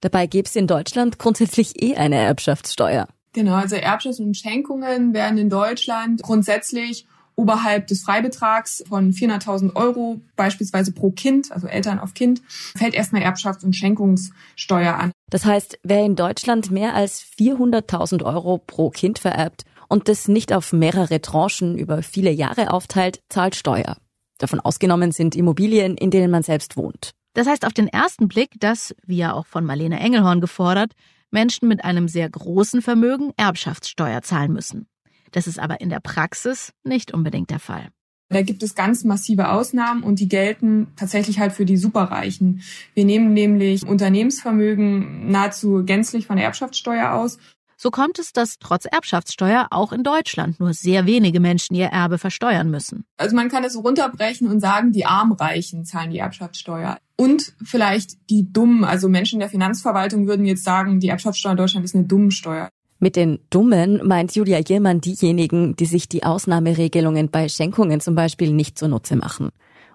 Dabei 0.02 0.28
gäbe 0.28 0.48
es 0.48 0.56
in 0.56 0.68
Deutschland 0.68 1.18
grundsätzlich 1.18 1.82
eh 1.82 1.96
eine 1.96 2.18
Erbschaftssteuer. 2.18 3.08
Genau, 3.34 3.54
also 3.54 3.76
Erbschafts- 3.76 4.22
und 4.22 4.36
Schenkungen 4.36 5.14
werden 5.14 5.38
in 5.38 5.50
Deutschland 5.50 6.22
grundsätzlich 6.22 7.06
oberhalb 7.36 7.88
des 7.88 8.04
Freibetrags 8.04 8.84
von 8.88 9.12
400.000 9.12 9.76
Euro, 9.76 10.22
beispielsweise 10.36 10.92
pro 10.92 11.12
Kind, 11.12 11.52
also 11.52 11.68
Eltern 11.68 12.00
auf 12.00 12.14
Kind, 12.14 12.42
fällt 12.78 12.94
erstmal 12.94 13.24
Erbschafts- 13.24 13.64
und 13.66 13.76
Schenkungssteuer 13.76 14.96
an. 14.96 15.12
Das 15.30 15.46
heißt, 15.46 15.80
wer 15.84 16.06
in 16.06 16.16
Deutschland 16.16 16.72
mehr 16.72 16.94
als 16.94 17.24
400.000 17.38 18.24
Euro 18.24 18.58
pro 18.58 18.90
Kind 18.90 19.20
vererbt, 19.20 19.66
und 19.88 20.10
das 20.10 20.28
nicht 20.28 20.54
auf 20.54 20.74
mehrere 20.74 21.22
Tranchen 21.22 21.78
über 21.78 22.04
viele 22.04 22.32
Jahre 22.32 22.72
aufteilt, 22.72 23.22
zahlt 23.30 23.56
Steuer. 23.56 23.98
Davon 24.38 24.60
ausgenommen 24.60 25.12
sind 25.12 25.36
Immobilien, 25.36 25.98
in 25.98 26.12
denen 26.12 26.32
man 26.32 26.44
selbst 26.44 26.78
wohnt. 26.78 27.12
Das 27.34 27.48
heißt 27.48 27.66
auf 27.66 27.74
den 27.74 27.88
ersten 27.88 28.28
Blick, 28.28 28.52
dass, 28.60 28.96
wie 29.06 29.18
ja 29.18 29.34
auch 29.34 29.46
von 29.46 29.66
Marlene 29.66 30.00
Engelhorn 30.00 30.42
gefordert, 30.42 30.94
Menschen 31.32 31.68
mit 31.68 31.84
einem 31.84 32.08
sehr 32.08 32.30
großen 32.30 32.82
Vermögen 32.82 33.32
Erbschaftssteuer 33.38 34.22
zahlen 34.22 34.54
müssen. 34.54 34.88
Das 35.32 35.48
ist 35.48 35.60
aber 35.60 35.82
in 35.82 35.90
der 35.90 36.00
Praxis 36.00 36.72
nicht 36.84 37.14
unbedingt 37.14 37.50
der 37.50 37.60
Fall. 37.60 37.90
Da 38.30 38.42
gibt 38.42 38.64
es 38.64 38.74
ganz 38.74 39.04
massive 39.04 39.50
Ausnahmen 39.52 40.02
und 40.02 40.20
die 40.20 40.28
gelten 40.28 40.88
tatsächlich 40.96 41.40
halt 41.40 41.52
für 41.52 41.66
die 41.66 41.78
Superreichen. 41.78 42.62
Wir 42.96 43.06
nehmen 43.06 43.34
nämlich 43.34 43.86
Unternehmensvermögen 43.86 45.30
nahezu 45.30 45.84
gänzlich 45.86 46.26
von 46.26 46.38
der 46.38 46.46
Erbschaftssteuer 46.46 47.12
aus 47.12 47.38
so 47.78 47.92
kommt 47.92 48.20
es, 48.20 48.34
dass 48.34 48.58
trotz 48.60 48.86
Erbschaftssteuer 48.86 49.68
auch 49.72 49.92
in 49.92 50.04
Deutschland 50.04 50.60
nur 50.60 50.74
sehr 50.74 51.06
wenige 51.06 51.40
Menschen 51.40 51.76
ihr 51.76 51.88
Erbe 51.88 52.18
versteuern 52.18 52.70
müssen. 52.70 53.06
Also 53.18 53.36
man 53.36 53.50
kann 53.50 53.64
es 53.64 53.74
so 53.74 53.82
runterbrechen 53.82 54.48
und 54.48 54.60
sagen, 54.60 54.92
die 54.92 55.06
Armreichen 55.06 55.86
zahlen 55.86 56.12
die 56.12 56.20
Erbschaftssteuer. 56.20 56.98
Und 57.18 57.54
vielleicht 57.64 58.30
die 58.30 58.52
Dummen, 58.52 58.84
also 58.84 59.08
Menschen 59.08 59.40
der 59.40 59.50
Finanzverwaltung 59.50 60.28
würden 60.28 60.46
jetzt 60.46 60.64
sagen, 60.64 61.00
die 61.00 61.10
Erbschaftssteuer 61.10 61.52
in 61.52 61.58
Deutschland 61.58 61.86
ist 61.86 61.96
eine 61.96 62.06
Dummensteuer. 62.06 62.70
Mit 63.00 63.16
den 63.16 63.40
Dummen 63.50 64.06
meint 64.06 64.36
Julia 64.36 64.60
Jirmann 64.60 65.02
diejenigen, 65.02 65.76
die 65.76 65.86
sich 65.86 66.08
die 66.08 66.24
Ausnahmeregelungen 66.24 67.30
bei 67.30 67.50
Schenkungen 67.50 68.00
zum 68.00 68.16
Beispiel 68.16 68.52
nicht 68.52 68.80
zunutze 68.80 69.16
machen. 69.16 69.50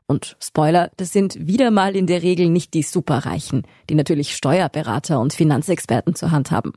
Und 0.06 0.36
Spoiler, 0.40 0.90
das 0.96 1.12
sind 1.12 1.46
wieder 1.46 1.70
mal 1.70 1.94
in 1.94 2.06
der 2.06 2.22
Regel 2.22 2.50
nicht 2.50 2.74
die 2.74 2.82
Superreichen, 2.82 3.62
die 3.88 3.94
natürlich 3.94 4.34
Steuerberater 4.34 5.20
und 5.20 5.32
Finanzexperten 5.32 6.14
zur 6.14 6.30
Hand 6.30 6.50
haben. 6.50 6.72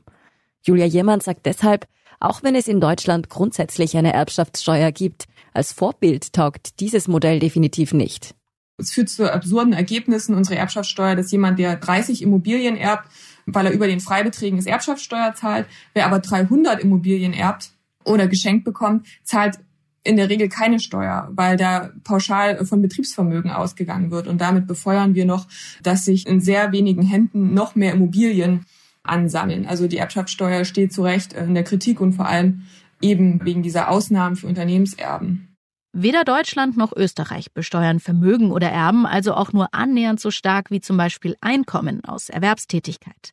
Julia 0.66 0.86
Jemand 0.86 1.22
sagt 1.22 1.46
deshalb, 1.46 1.86
auch 2.20 2.42
wenn 2.42 2.54
es 2.54 2.68
in 2.68 2.80
Deutschland 2.80 3.28
grundsätzlich 3.28 3.96
eine 3.96 4.14
Erbschaftssteuer 4.14 4.92
gibt, 4.92 5.26
als 5.52 5.72
Vorbild 5.72 6.32
taugt 6.32 6.80
dieses 6.80 7.06
Modell 7.06 7.38
definitiv 7.38 7.92
nicht. 7.92 8.34
Es 8.78 8.90
führt 8.90 9.08
zu 9.08 9.32
absurden 9.32 9.72
Ergebnissen 9.72 10.34
unserer 10.34 10.56
Erbschaftssteuer, 10.56 11.14
dass 11.14 11.30
jemand, 11.30 11.58
der 11.58 11.76
30 11.76 12.22
Immobilien 12.22 12.76
erbt, 12.76 13.08
weil 13.46 13.66
er 13.66 13.72
über 13.72 13.86
den 13.86 14.00
Freibeträgen 14.00 14.58
ist 14.58 14.66
Erbschaftssteuer 14.66 15.34
zahlt, 15.34 15.66
wer 15.92 16.06
aber 16.06 16.18
300 16.18 16.80
Immobilien 16.80 17.34
erbt 17.34 17.70
oder 18.04 18.26
geschenkt 18.26 18.64
bekommt, 18.64 19.06
zahlt 19.22 19.58
in 20.02 20.16
der 20.16 20.28
Regel 20.28 20.48
keine 20.48 20.80
Steuer, 20.80 21.30
weil 21.32 21.56
da 21.56 21.90
pauschal 22.04 22.64
von 22.66 22.82
Betriebsvermögen 22.82 23.50
ausgegangen 23.50 24.10
wird. 24.10 24.26
Und 24.26 24.40
damit 24.40 24.66
befeuern 24.66 25.14
wir 25.14 25.24
noch, 25.24 25.46
dass 25.82 26.04
sich 26.04 26.26
in 26.26 26.40
sehr 26.40 26.72
wenigen 26.72 27.02
Händen 27.02 27.54
noch 27.54 27.74
mehr 27.74 27.92
Immobilien 27.92 28.66
ansammeln. 29.04 29.66
Also 29.66 29.86
die 29.86 29.98
Erbschaftssteuer 29.98 30.64
steht 30.64 30.92
zu 30.92 31.02
Recht 31.02 31.32
in 31.32 31.54
der 31.54 31.64
Kritik 31.64 32.00
und 32.00 32.14
vor 32.14 32.26
allem 32.26 32.62
eben 33.00 33.44
wegen 33.44 33.62
dieser 33.62 33.90
Ausnahmen 33.90 34.36
für 34.36 34.46
Unternehmenserben. 34.46 35.54
Weder 35.92 36.24
Deutschland 36.24 36.76
noch 36.76 36.92
Österreich 36.96 37.52
besteuern 37.52 38.00
Vermögen 38.00 38.50
oder 38.50 38.68
Erben 38.68 39.06
also 39.06 39.34
auch 39.34 39.52
nur 39.52 39.72
annähernd 39.72 40.18
so 40.18 40.32
stark 40.32 40.72
wie 40.72 40.80
zum 40.80 40.96
Beispiel 40.96 41.36
Einkommen 41.40 42.04
aus 42.04 42.30
Erwerbstätigkeit. 42.30 43.32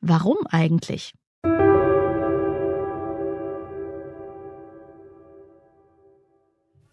Warum 0.00 0.38
eigentlich? 0.48 1.12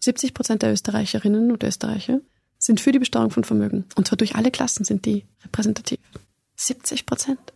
Siebzig 0.00 0.34
Prozent 0.34 0.62
der 0.62 0.72
Österreicherinnen 0.72 1.50
und 1.50 1.62
Österreicher 1.64 2.20
sind 2.58 2.80
für 2.80 2.92
die 2.92 2.98
Besteuerung 2.98 3.30
von 3.30 3.44
Vermögen. 3.44 3.86
Und 3.96 4.06
zwar 4.06 4.18
durch 4.18 4.36
alle 4.36 4.50
Klassen 4.50 4.84
sind 4.84 5.06
die 5.06 5.24
repräsentativ. 5.42 6.00
70 6.56 7.06
Prozent. 7.06 7.52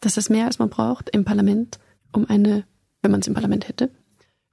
Das 0.00 0.16
ist 0.16 0.30
mehr, 0.30 0.46
als 0.46 0.58
man 0.58 0.70
braucht 0.70 1.10
im 1.10 1.24
Parlament, 1.24 1.78
um 2.12 2.28
eine, 2.28 2.64
wenn 3.02 3.10
man 3.10 3.20
es 3.20 3.26
im 3.26 3.34
Parlament 3.34 3.68
hätte, 3.68 3.90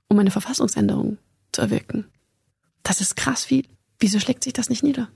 um 0.09 0.19
eine 0.19 0.31
Verfassungsänderung 0.31 1.17
zu 1.51 1.61
erwirken. 1.61 2.05
Das 2.83 3.01
ist 3.01 3.15
krass 3.15 3.45
viel. 3.45 3.65
Wieso 3.99 4.19
schlägt 4.19 4.43
sich 4.43 4.53
das 4.53 4.69
nicht 4.69 4.83
nieder? 4.83 5.09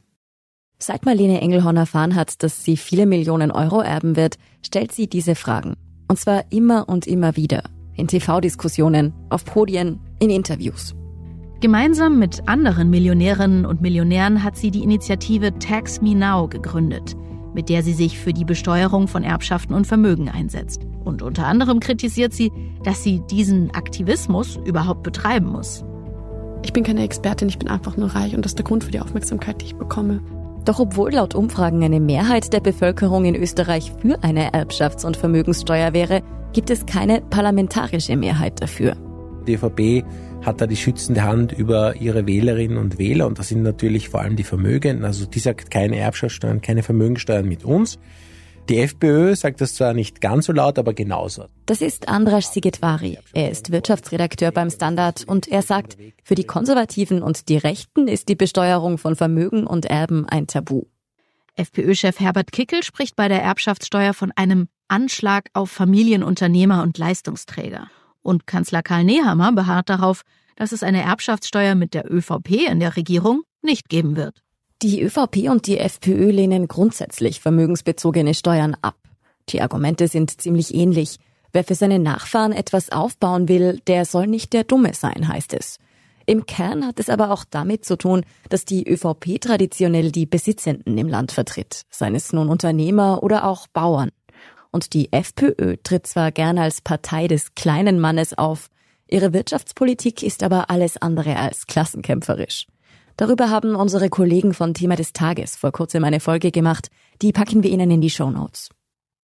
Seit 0.80 1.06
Marlene 1.06 1.40
Engelhorn 1.42 1.78
erfahren 1.78 2.16
hat, 2.16 2.42
dass 2.42 2.64
sie 2.64 2.76
viele 2.76 3.06
Millionen 3.06 3.52
Euro 3.52 3.82
erben 3.82 4.16
wird, 4.16 4.38
stellt 4.66 4.92
sie 4.92 5.08
diese 5.08 5.36
Fragen. 5.36 5.76
Und 6.08 6.20
zwar 6.20 6.52
immer 6.52 6.90
und 6.90 7.06
immer 7.06 7.36
wieder. 7.36 7.64
In 7.96 8.08
TV-Diskussionen, 8.08 9.14
auf 9.30 9.46
Podien, 9.46 10.00
in 10.20 10.32
Interviews. 10.32 10.96
Gemeinsam 11.60 12.18
mit 12.18 12.48
anderen 12.48 12.90
Millionärinnen 12.90 13.68
und 13.68 13.82
Millionären 13.82 14.44
hat 14.44 14.58
sie 14.58 14.72
die 14.72 14.82
Initiative 14.82 15.58
Tax 15.60 16.02
Me 16.02 16.16
Now 16.16 16.48
gegründet, 16.48 17.16
mit 17.54 17.70
der 17.70 17.84
sie 17.84 17.94
sich 17.94 18.18
für 18.20 18.34
die 18.34 18.46
Besteuerung 18.46 19.08
von 19.08 19.24
Erbschaften 19.24 19.74
und 19.74 19.88
Vermögen 19.88 20.30
einsetzt. 20.30 20.82
Und 21.04 21.22
unter 21.22 21.48
anderem 21.48 21.80
kritisiert 21.80 22.34
sie, 22.34 22.52
dass 22.84 23.04
sie 23.04 23.22
diesen 23.32 23.72
Aktivismus 23.72 24.60
überhaupt 24.66 25.04
betreiben 25.04 25.48
muss. 25.48 25.84
Ich 26.64 26.74
bin 26.74 26.84
keine 26.84 27.04
Expertin, 27.04 27.50
ich 27.50 27.58
bin 27.58 27.70
einfach 27.70 27.98
nur 27.98 28.10
reich 28.10 28.36
und 28.36 28.46
das 28.46 28.52
ist 28.52 28.60
der 28.60 28.66
Grund 28.66 28.84
für 28.84 28.92
die 28.92 29.00
Aufmerksamkeit, 29.00 29.62
die 29.62 29.66
ich 29.66 29.76
bekomme. 29.76 30.22
Doch 30.66 30.80
obwohl 30.80 31.14
laut 31.14 31.34
Umfragen 31.34 31.84
eine 31.84 32.00
Mehrheit 32.00 32.54
der 32.54 32.60
Bevölkerung 32.60 33.26
in 33.26 33.36
Österreich 33.36 33.92
für 34.00 34.24
eine 34.24 34.54
Erbschafts- 34.54 35.06
und 35.06 35.18
Vermögenssteuer 35.18 35.94
wäre, 35.94 36.22
gibt 36.54 36.70
es 36.70 36.86
keine 36.86 37.22
parlamentarische 37.22 38.16
Mehrheit 38.16 38.62
dafür. 38.62 38.96
Die 39.48 39.56
ÖVP 39.56 40.06
hat 40.42 40.60
da 40.60 40.68
die 40.68 40.76
schützende 40.76 41.24
Hand 41.24 41.52
über 41.52 41.96
ihre 41.98 42.26
Wählerinnen 42.26 42.78
und 42.78 42.98
Wähler 42.98 43.28
und 43.28 43.38
das 43.40 43.50
sind 43.50 43.62
natürlich 43.62 44.10
vor 44.10 44.22
allem 44.22 44.36
die 44.36 44.44
Vermögenden. 44.44 45.06
Also 45.06 45.26
die 45.26 45.40
sagt 45.40 45.70
keine 45.70 45.98
Erbschaftssteuern, 45.98 46.62
keine 46.62 46.84
Vermögensteuern 46.84 47.48
mit 47.48 47.64
uns. 47.64 48.00
Die 48.70 48.80
FPÖ 48.80 49.36
sagt 49.36 49.60
das 49.60 49.76
zwar 49.76 49.94
nicht 49.94 50.22
ganz 50.22 50.46
so 50.46 50.54
laut, 50.54 50.80
aber 50.80 50.94
genauso. 50.94 51.46
Das 51.66 51.82
ist 51.82 52.08
Andras 52.08 52.54
Sigetvari. 52.54 53.18
Er 53.34 53.52
ist 53.52 53.72
Wirtschaftsredakteur 53.72 54.52
beim 54.52 54.70
Standard 54.70 55.24
und 55.28 55.48
er 55.48 55.62
sagt, 55.62 55.98
für 56.24 56.36
die 56.36 56.44
Konservativen 56.44 57.22
und 57.22 57.50
die 57.50 57.58
Rechten 57.58 58.08
ist 58.08 58.30
die 58.30 58.36
Besteuerung 58.36 58.98
von 58.98 59.16
Vermögen 59.16 59.68
und 59.68 59.86
Erben 59.86 60.26
ein 60.28 60.48
Tabu. 60.48 60.84
FPÖ-Chef 61.56 62.20
Herbert 62.20 62.52
Kickel 62.52 62.84
spricht 62.84 63.16
bei 63.16 63.28
der 63.28 63.42
Erbschaftssteuer 63.44 64.14
von 64.14 64.32
einem 64.36 64.68
Anschlag 64.88 65.50
auf 65.54 65.70
Familienunternehmer 65.70 66.82
und 66.82 66.98
Leistungsträger. 66.98 67.90
Und 68.22 68.48
Kanzler 68.48 68.84
Karl 68.84 69.04
Nehammer 69.04 69.52
beharrt 69.52 69.90
darauf, 69.90 70.22
dass 70.56 70.72
es 70.72 70.84
eine 70.84 71.02
Erbschaftssteuer 71.02 71.76
mit 71.76 71.94
der 71.94 72.12
ÖVP 72.12 72.70
in 72.70 72.80
der 72.80 72.96
Regierung 72.96 73.42
nicht 73.62 73.90
geben 73.90 74.16
wird. 74.16 74.44
Die 74.82 75.02
ÖVP 75.02 75.50
und 75.50 75.68
die 75.68 75.78
FPÖ 75.78 76.32
lehnen 76.32 76.68
grundsätzlich 76.68 77.40
vermögensbezogene 77.40 78.34
Steuern 78.34 78.76
ab. 78.82 78.96
Die 79.50 79.62
Argumente 79.62 80.08
sind 80.08 80.42
ziemlich 80.42 80.74
ähnlich. 80.74 81.18
Wer 81.54 81.64
für 81.64 81.76
seine 81.76 82.00
Nachfahren 82.00 82.54
etwas 82.54 82.92
aufbauen 82.92 83.48
will, 83.48 83.80
der 83.88 84.06
soll 84.06 84.28
nicht 84.28 84.54
der 84.54 84.64
Dumme 84.64 84.94
sein, 84.94 85.28
heißt 85.28 85.54
es. 85.54 85.78
Im 86.26 86.46
Kern 86.46 86.86
hat 86.86 87.00
es 87.00 87.10
aber 87.10 87.32
auch 87.32 87.44
damit 87.50 87.84
zu 87.84 87.98
tun, 87.98 88.24
dass 88.50 88.66
die 88.66 88.88
ÖVP 88.88 89.42
traditionell 89.42 90.12
die 90.12 90.26
Besitzenden 90.26 90.98
im 90.98 91.10
Land 91.10 91.32
vertritt, 91.32 91.82
seien 91.90 92.16
es 92.16 92.32
nun 92.32 92.50
Unternehmer 92.50 93.22
oder 93.22 93.46
auch 93.46 93.68
Bauern. 93.68 94.12
Und 94.72 94.94
die 94.94 95.12
FPÖ 95.12 95.78
tritt 95.84 96.08
zwar 96.08 96.32
gern 96.32 96.58
als 96.58 96.82
Partei 96.82 97.28
des 97.28 97.56
kleinen 97.56 98.00
Mannes 98.00 98.38
auf, 98.38 98.70
ihre 99.08 99.34
Wirtschaftspolitik 99.34 100.24
ist 100.24 100.44
aber 100.44 100.70
alles 100.70 100.98
andere 100.98 101.36
als 101.36 101.68
klassenkämpferisch. 101.68 102.68
Darüber 103.18 103.50
haben 103.50 103.76
unsere 103.76 104.10
Kollegen 104.10 104.54
von 104.54 104.74
Thema 104.74 104.96
des 104.96 105.14
Tages 105.14 105.56
vor 105.56 105.72
kurzem 105.72 106.04
eine 106.06 106.20
Folge 106.22 106.52
gemacht, 106.52 106.90
die 107.22 107.34
packen 107.34 107.62
wir 107.62 107.70
Ihnen 107.70 107.92
in 107.92 108.02
die 108.02 108.10
Show 108.10 108.32
Notes. 108.32 108.70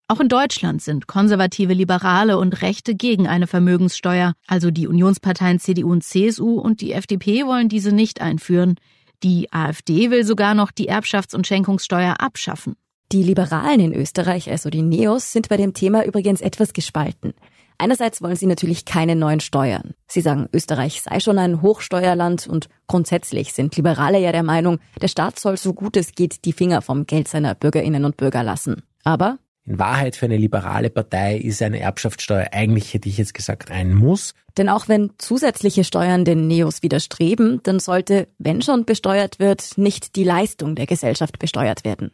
Auch 0.09 0.21
in 0.21 0.29
Deutschland 0.29 0.81
sind 0.81 1.07
konservative 1.07 1.73
Liberale 1.73 2.37
und 2.37 2.61
Rechte 2.61 2.95
gegen 2.95 3.27
eine 3.27 3.47
Vermögenssteuer, 3.47 4.33
also 4.47 4.71
die 4.71 4.87
Unionsparteien 4.87 5.59
CDU 5.59 5.91
und 5.91 6.03
CSU 6.03 6.59
und 6.59 6.79
die 6.79 6.93
FDP 6.93 7.45
wollen 7.45 7.67
diese 7.67 7.91
nicht 7.91 8.21
einführen. 8.21 8.75
Die 9.23 9.51
AfD 9.51 10.09
will 10.09 10.23
sogar 10.23 10.53
noch 10.53 10.71
die 10.71 10.89
Erbschafts- 10.89 11.35
und 11.35 11.45
Schenkungssteuer 11.45 12.21
abschaffen. 12.21 12.75
Die 13.13 13.23
Liberalen 13.23 13.79
in 13.79 13.93
Österreich, 13.93 14.51
also 14.51 14.69
die 14.69 14.81
Neos, 14.81 15.31
sind 15.31 15.47
bei 15.47 15.55
dem 15.55 15.73
Thema 15.73 16.03
übrigens 16.03 16.41
etwas 16.41 16.73
gespalten. 16.73 17.33
Einerseits 17.77 18.21
wollen 18.21 18.35
sie 18.35 18.47
natürlich 18.47 18.83
keine 18.83 19.15
neuen 19.15 19.39
Steuern. 19.39 19.93
Sie 20.07 20.19
sagen, 20.19 20.49
Österreich 20.51 21.01
sei 21.03 21.21
schon 21.21 21.37
ein 21.37 21.61
Hochsteuerland 21.61 22.47
und 22.47 22.67
grundsätzlich 22.87 23.53
sind 23.53 23.77
Liberale 23.77 24.19
ja 24.19 24.33
der 24.33 24.43
Meinung, 24.43 24.79
der 25.01 25.07
Staat 25.07 25.39
soll 25.39 25.55
so 25.55 25.73
gut 25.73 25.95
es 25.95 26.13
geht 26.13 26.43
die 26.43 26.51
Finger 26.51 26.81
vom 26.81 27.05
Geld 27.05 27.29
seiner 27.29 27.55
Bürgerinnen 27.55 28.03
und 28.03 28.17
Bürger 28.17 28.43
lassen. 28.43 28.83
Aber 29.05 29.37
in 29.63 29.79
Wahrheit 29.79 30.17
für 30.17 30.25
eine 30.25 30.37
liberale 30.37 30.89
Partei 30.89 31.37
ist 31.37 31.61
eine 31.61 31.79
Erbschaftssteuer 31.79 32.47
eigentlich, 32.51 32.93
hätte 32.93 33.07
ich 33.07 33.17
jetzt 33.17 33.33
gesagt, 33.33 33.71
ein 33.71 33.93
Muss. 33.93 34.33
Denn 34.57 34.69
auch 34.69 34.87
wenn 34.87 35.11
zusätzliche 35.17 35.83
Steuern 35.83 36.25
den 36.25 36.47
Neos 36.47 36.83
widerstreben, 36.83 37.61
dann 37.63 37.79
sollte, 37.79 38.27
wenn 38.37 38.61
schon 38.61 38.85
besteuert 38.85 39.39
wird, 39.39 39.77
nicht 39.77 40.15
die 40.15 40.23
Leistung 40.23 40.75
der 40.75 40.87
Gesellschaft 40.87 41.39
besteuert 41.39 41.85
werden 41.85 42.11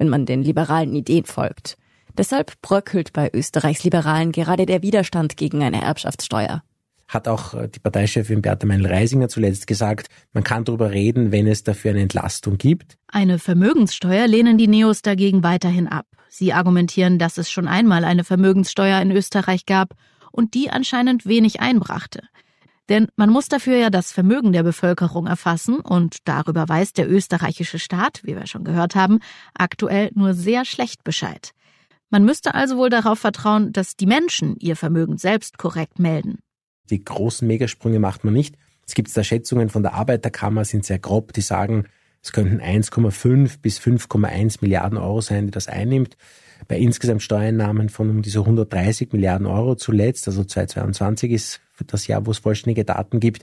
wenn 0.00 0.08
man 0.08 0.24
den 0.24 0.42
liberalen 0.42 0.94
Ideen 0.94 1.26
folgt. 1.26 1.76
Deshalb 2.16 2.60
bröckelt 2.62 3.12
bei 3.12 3.30
Österreichs 3.32 3.84
Liberalen 3.84 4.32
gerade 4.32 4.66
der 4.66 4.82
Widerstand 4.82 5.36
gegen 5.36 5.62
eine 5.62 5.82
Erbschaftssteuer. 5.82 6.64
Hat 7.06 7.28
auch 7.28 7.54
äh, 7.54 7.68
die 7.68 7.80
Parteichefin 7.80 8.40
Bertha 8.40 8.66
Meinl-Reisinger 8.66 9.28
zuletzt 9.28 9.66
gesagt, 9.66 10.08
man 10.32 10.42
kann 10.42 10.64
darüber 10.64 10.90
reden, 10.90 11.32
wenn 11.32 11.46
es 11.46 11.64
dafür 11.64 11.90
eine 11.90 12.00
Entlastung 12.00 12.56
gibt. 12.56 12.96
Eine 13.08 13.38
Vermögenssteuer 13.38 14.26
lehnen 14.26 14.56
die 14.56 14.68
Neos 14.68 15.02
dagegen 15.02 15.42
weiterhin 15.42 15.86
ab. 15.86 16.06
Sie 16.30 16.52
argumentieren, 16.52 17.18
dass 17.18 17.36
es 17.36 17.50
schon 17.50 17.68
einmal 17.68 18.04
eine 18.04 18.24
Vermögenssteuer 18.24 19.02
in 19.02 19.10
Österreich 19.10 19.66
gab 19.66 19.94
und 20.32 20.54
die 20.54 20.70
anscheinend 20.70 21.26
wenig 21.26 21.60
einbrachte. 21.60 22.22
Denn 22.90 23.06
man 23.14 23.30
muss 23.30 23.48
dafür 23.48 23.76
ja 23.76 23.88
das 23.88 24.10
Vermögen 24.10 24.52
der 24.52 24.64
Bevölkerung 24.64 25.28
erfassen 25.28 25.78
und 25.78 26.18
darüber 26.24 26.68
weiß 26.68 26.92
der 26.92 27.08
österreichische 27.08 27.78
Staat, 27.78 28.20
wie 28.24 28.34
wir 28.34 28.46
schon 28.48 28.64
gehört 28.64 28.96
haben, 28.96 29.20
aktuell 29.54 30.10
nur 30.14 30.34
sehr 30.34 30.64
schlecht 30.64 31.04
Bescheid. 31.04 31.52
Man 32.10 32.24
müsste 32.24 32.54
also 32.54 32.76
wohl 32.76 32.90
darauf 32.90 33.20
vertrauen, 33.20 33.72
dass 33.72 33.94
die 33.94 34.06
Menschen 34.06 34.56
ihr 34.58 34.74
Vermögen 34.74 35.16
selbst 35.16 35.56
korrekt 35.56 36.00
melden. 36.00 36.40
Die 36.90 37.02
großen 37.02 37.46
Megasprünge 37.46 38.00
macht 38.00 38.24
man 38.24 38.34
nicht. 38.34 38.56
Es 38.84 38.94
gibt 38.94 39.16
da 39.16 39.22
Schätzungen 39.22 39.68
von 39.68 39.84
der 39.84 39.94
Arbeiterkammer, 39.94 40.64
sind 40.64 40.84
sehr 40.84 40.98
grob, 40.98 41.32
die 41.32 41.42
sagen, 41.42 41.84
es 42.22 42.32
könnten 42.32 42.60
1,5 42.60 43.60
bis 43.62 43.78
5,1 43.78 44.58
Milliarden 44.62 44.98
Euro 44.98 45.20
sein, 45.20 45.46
die 45.46 45.52
das 45.52 45.68
einnimmt. 45.68 46.16
Bei 46.68 46.78
insgesamt 46.78 47.22
Steuereinnahmen 47.22 47.88
von 47.88 48.10
um 48.10 48.22
diese 48.22 48.40
130 48.40 49.12
Milliarden 49.12 49.46
Euro 49.46 49.74
zuletzt, 49.74 50.28
also 50.28 50.44
2022 50.44 51.32
ist 51.32 51.60
das 51.86 52.06
Jahr, 52.06 52.26
wo 52.26 52.30
es 52.30 52.38
vollständige 52.38 52.84
Daten 52.84 53.20
gibt, 53.20 53.42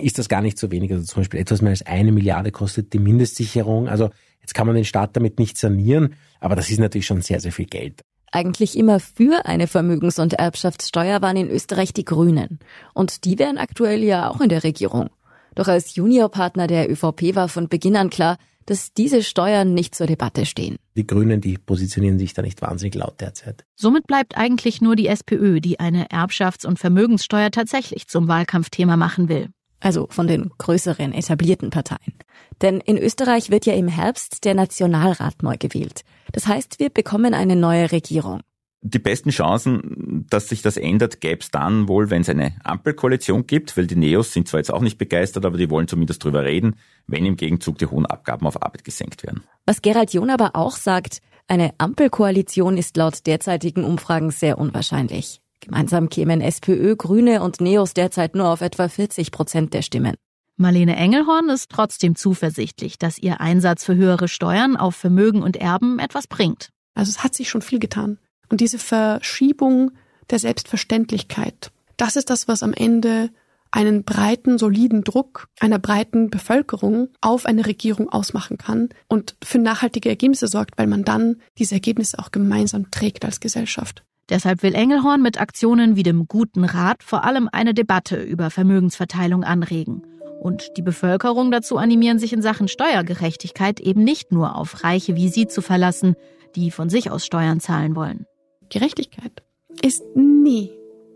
ist 0.00 0.18
das 0.18 0.28
gar 0.28 0.42
nicht 0.42 0.58
so 0.58 0.70
wenig. 0.70 0.92
Also 0.92 1.04
zum 1.04 1.20
Beispiel 1.20 1.40
etwas 1.40 1.62
mehr 1.62 1.70
als 1.70 1.84
eine 1.84 2.12
Milliarde 2.12 2.50
kostet 2.50 2.92
die 2.92 2.98
Mindestsicherung. 2.98 3.88
Also 3.88 4.10
jetzt 4.40 4.54
kann 4.54 4.66
man 4.66 4.76
den 4.76 4.84
Staat 4.84 5.16
damit 5.16 5.38
nicht 5.38 5.58
sanieren, 5.58 6.14
aber 6.40 6.56
das 6.56 6.70
ist 6.70 6.80
natürlich 6.80 7.06
schon 7.06 7.20
sehr, 7.20 7.40
sehr 7.40 7.52
viel 7.52 7.66
Geld. 7.66 8.02
Eigentlich 8.32 8.76
immer 8.76 8.98
für 9.00 9.46
eine 9.46 9.66
Vermögens- 9.66 10.18
und 10.18 10.34
Erbschaftssteuer 10.34 11.22
waren 11.22 11.36
in 11.36 11.48
Österreich 11.48 11.92
die 11.92 12.04
Grünen. 12.04 12.58
Und 12.92 13.24
die 13.24 13.38
wären 13.38 13.56
aktuell 13.56 14.02
ja 14.02 14.28
auch 14.28 14.40
in 14.40 14.48
der 14.48 14.64
Regierung. 14.64 15.10
Doch 15.54 15.68
als 15.68 15.94
Juniorpartner 15.94 16.66
der 16.66 16.90
ÖVP 16.90 17.34
war 17.34 17.48
von 17.48 17.68
Beginn 17.68 17.96
an 17.96 18.10
klar, 18.10 18.36
dass 18.66 18.92
diese 18.92 19.22
Steuern 19.22 19.74
nicht 19.74 19.94
zur 19.94 20.06
Debatte 20.06 20.44
stehen. 20.44 20.76
Die 20.96 21.06
Grünen, 21.06 21.40
die 21.40 21.56
positionieren 21.56 22.18
sich 22.18 22.34
da 22.34 22.42
nicht 22.42 22.60
wahnsinnig 22.62 22.94
laut 22.94 23.20
derzeit. 23.20 23.64
Somit 23.76 24.06
bleibt 24.06 24.36
eigentlich 24.36 24.80
nur 24.80 24.96
die 24.96 25.06
SPÖ, 25.06 25.60
die 25.60 25.80
eine 25.80 26.08
Erbschafts- 26.08 26.66
und 26.66 26.78
Vermögenssteuer 26.78 27.50
tatsächlich 27.50 28.08
zum 28.08 28.28
Wahlkampfthema 28.28 28.96
machen 28.96 29.28
will. 29.28 29.48
Also 29.80 30.06
von 30.10 30.26
den 30.26 30.50
größeren 30.58 31.12
etablierten 31.12 31.70
Parteien. 31.70 32.14
Denn 32.62 32.80
in 32.80 32.98
Österreich 32.98 33.50
wird 33.50 33.66
ja 33.66 33.74
im 33.74 33.88
Herbst 33.88 34.44
der 34.44 34.54
Nationalrat 34.54 35.42
neu 35.42 35.56
gewählt. 35.58 36.02
Das 36.32 36.46
heißt, 36.46 36.78
wir 36.80 36.90
bekommen 36.90 37.34
eine 37.34 37.56
neue 37.56 37.92
Regierung. 37.92 38.40
Die 38.88 39.00
besten 39.00 39.30
Chancen, 39.30 40.26
dass 40.30 40.48
sich 40.48 40.62
das 40.62 40.76
ändert, 40.76 41.20
gäbe 41.20 41.40
es 41.40 41.50
dann 41.50 41.88
wohl, 41.88 42.08
wenn 42.10 42.22
es 42.22 42.28
eine 42.28 42.54
Ampelkoalition 42.62 43.44
gibt, 43.44 43.76
weil 43.76 43.88
die 43.88 43.96
Neos 43.96 44.32
sind 44.32 44.46
zwar 44.46 44.60
jetzt 44.60 44.72
auch 44.72 44.80
nicht 44.80 44.96
begeistert, 44.96 45.44
aber 45.44 45.58
die 45.58 45.70
wollen 45.70 45.88
zumindest 45.88 46.22
drüber 46.22 46.44
reden, 46.44 46.76
wenn 47.08 47.26
im 47.26 47.34
Gegenzug 47.34 47.78
die 47.78 47.86
hohen 47.86 48.06
Abgaben 48.06 48.46
auf 48.46 48.62
Arbeit 48.62 48.84
gesenkt 48.84 49.24
werden. 49.24 49.42
Was 49.64 49.82
Gerald 49.82 50.12
John 50.14 50.30
aber 50.30 50.54
auch 50.54 50.76
sagt, 50.76 51.18
eine 51.48 51.74
Ampelkoalition 51.78 52.78
ist 52.78 52.96
laut 52.96 53.26
derzeitigen 53.26 53.82
Umfragen 53.82 54.30
sehr 54.30 54.56
unwahrscheinlich. 54.56 55.40
Gemeinsam 55.58 56.08
kämen 56.08 56.40
SPÖ, 56.40 56.94
Grüne 56.94 57.42
und 57.42 57.60
Neos 57.60 57.92
derzeit 57.92 58.36
nur 58.36 58.50
auf 58.50 58.60
etwa 58.60 58.88
40 58.88 59.32
Prozent 59.32 59.74
der 59.74 59.82
Stimmen. 59.82 60.14
Marlene 60.56 60.94
Engelhorn 60.94 61.48
ist 61.48 61.70
trotzdem 61.70 62.14
zuversichtlich, 62.14 62.98
dass 62.98 63.18
ihr 63.18 63.40
Einsatz 63.40 63.84
für 63.84 63.96
höhere 63.96 64.28
Steuern 64.28 64.76
auf 64.76 64.94
Vermögen 64.94 65.42
und 65.42 65.56
Erben 65.56 65.98
etwas 65.98 66.28
bringt. 66.28 66.70
Also 66.94 67.10
es 67.10 67.24
hat 67.24 67.34
sich 67.34 67.50
schon 67.50 67.62
viel 67.62 67.80
getan. 67.80 68.18
Und 68.48 68.60
diese 68.60 68.78
Verschiebung 68.78 69.92
der 70.30 70.38
Selbstverständlichkeit, 70.38 71.70
das 71.96 72.16
ist 72.16 72.30
das, 72.30 72.48
was 72.48 72.62
am 72.62 72.72
Ende 72.72 73.30
einen 73.70 74.04
breiten, 74.04 74.58
soliden 74.58 75.04
Druck 75.04 75.48
einer 75.60 75.78
breiten 75.78 76.30
Bevölkerung 76.30 77.08
auf 77.20 77.46
eine 77.46 77.66
Regierung 77.66 78.08
ausmachen 78.08 78.58
kann 78.58 78.88
und 79.08 79.36
für 79.44 79.58
nachhaltige 79.58 80.08
Ergebnisse 80.08 80.48
sorgt, 80.48 80.78
weil 80.78 80.86
man 80.86 81.04
dann 81.04 81.36
diese 81.58 81.74
Ergebnisse 81.74 82.18
auch 82.18 82.30
gemeinsam 82.30 82.90
trägt 82.90 83.24
als 83.24 83.40
Gesellschaft. 83.40 84.02
Deshalb 84.28 84.62
will 84.62 84.74
Engelhorn 84.74 85.22
mit 85.22 85.40
Aktionen 85.40 85.94
wie 85.94 86.02
dem 86.02 86.26
Guten 86.26 86.64
Rat 86.64 87.02
vor 87.02 87.24
allem 87.24 87.48
eine 87.52 87.74
Debatte 87.74 88.20
über 88.20 88.50
Vermögensverteilung 88.50 89.44
anregen 89.44 90.02
und 90.40 90.76
die 90.76 90.82
Bevölkerung 90.82 91.50
dazu 91.50 91.76
animieren, 91.76 92.18
sich 92.18 92.32
in 92.32 92.42
Sachen 92.42 92.68
Steuergerechtigkeit 92.68 93.78
eben 93.78 94.02
nicht 94.02 94.32
nur 94.32 94.56
auf 94.56 94.84
Reiche 94.84 95.16
wie 95.16 95.28
sie 95.28 95.46
zu 95.46 95.62
verlassen, 95.62 96.16
die 96.56 96.70
von 96.70 96.88
sich 96.88 97.10
aus 97.10 97.26
Steuern 97.26 97.60
zahlen 97.60 97.94
wollen. 97.94 98.26
Gerechtigkeit 98.70 99.42
ist 99.82 100.04
nie 100.14 100.70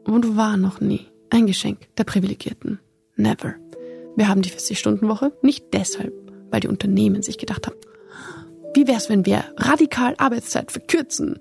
und 0.05 0.37
war 0.37 0.57
noch 0.57 0.81
nie 0.81 1.07
ein 1.31 1.47
Geschenk 1.47 1.95
der 1.97 2.05
Privilegierten. 2.05 2.81
Never. 3.17 3.55
Wir 4.17 4.29
haben 4.29 4.43
die 4.43 4.51
40-Stunden-Woche 4.51 5.33
nicht 5.43 5.73
deshalb, 5.73 6.13
weil 6.51 6.61
die 6.61 6.69
Unternehmen 6.69 7.23
sich 7.23 7.39
gedacht 7.39 7.67
haben, 7.67 7.77
wie 8.75 8.87
wär's, 8.87 9.09
wenn 9.09 9.27
wir 9.27 9.45
radikal 9.57 10.15
Arbeitszeit 10.19 10.71
verkürzen, 10.71 11.41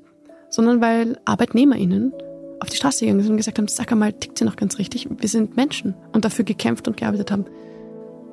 sondern 0.49 0.81
weil 0.81 1.19
ArbeitnehmerInnen 1.25 2.13
auf 2.59 2.69
die 2.69 2.77
Straße 2.77 3.05
gegangen 3.05 3.21
sind 3.21 3.31
und 3.31 3.37
gesagt 3.37 3.57
haben, 3.57 3.67
sag 3.67 3.91
einmal, 3.91 4.13
tickt 4.13 4.37
sie 4.37 4.45
noch 4.45 4.55
ganz 4.55 4.77
richtig? 4.79 5.07
Wir 5.09 5.29
sind 5.29 5.55
Menschen 5.55 5.95
und 6.11 6.25
dafür 6.25 6.45
gekämpft 6.45 6.87
und 6.87 6.97
gearbeitet 6.97 7.31
haben. 7.31 7.45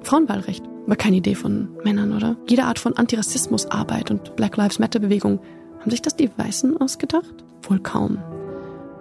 Frauenwahlrecht 0.02 0.64
war 0.86 0.96
keine 0.96 1.16
Idee 1.16 1.34
von 1.34 1.68
Männern, 1.84 2.12
oder? 2.12 2.36
Jede 2.48 2.64
Art 2.64 2.78
von 2.78 2.96
Antirassismusarbeit 2.96 4.10
und 4.10 4.36
Black 4.36 4.56
Lives 4.56 4.78
Matter 4.78 4.98
Bewegung, 4.98 5.40
haben 5.80 5.90
sich 5.90 6.02
das 6.02 6.16
die 6.16 6.30
Weißen 6.36 6.76
ausgedacht? 6.78 7.44
Wohl 7.70 7.81
kaum. 7.81 8.18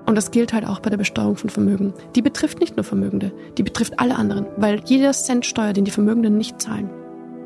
Und 0.05 0.15
das 0.15 0.31
gilt 0.31 0.53
halt 0.53 0.67
auch 0.67 0.79
bei 0.79 0.89
der 0.89 0.97
Besteuerung 0.97 1.35
von 1.35 1.49
Vermögen. 1.49 1.93
Die 2.15 2.21
betrifft 2.21 2.59
nicht 2.59 2.75
nur 2.75 2.83
Vermögende, 2.83 3.31
die 3.57 3.63
betrifft 3.63 3.99
alle 3.99 4.15
anderen, 4.15 4.45
weil 4.57 4.81
jeder 4.85 5.11
Cent 5.13 5.45
Steuer, 5.45 5.73
den 5.73 5.85
die 5.85 5.91
Vermögenden 5.91 6.37
nicht 6.37 6.61
zahlen, 6.61 6.89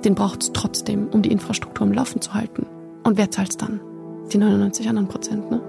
den 0.03 0.15
braucht 0.15 0.43
es 0.43 0.51
trotzdem, 0.53 1.07
um 1.07 1.21
die 1.21 1.31
Infrastruktur 1.31 1.87
am 1.87 1.93
Laufen 1.93 2.21
zu 2.21 2.33
halten. 2.33 2.65
Und 3.03 3.17
wer 3.17 3.31
zahlt's 3.31 3.57
dann? 3.57 3.79
Die 4.31 4.37
99 4.37 4.87
anderen 4.87 5.07
Prozent, 5.07 5.49
ne? 5.49 5.61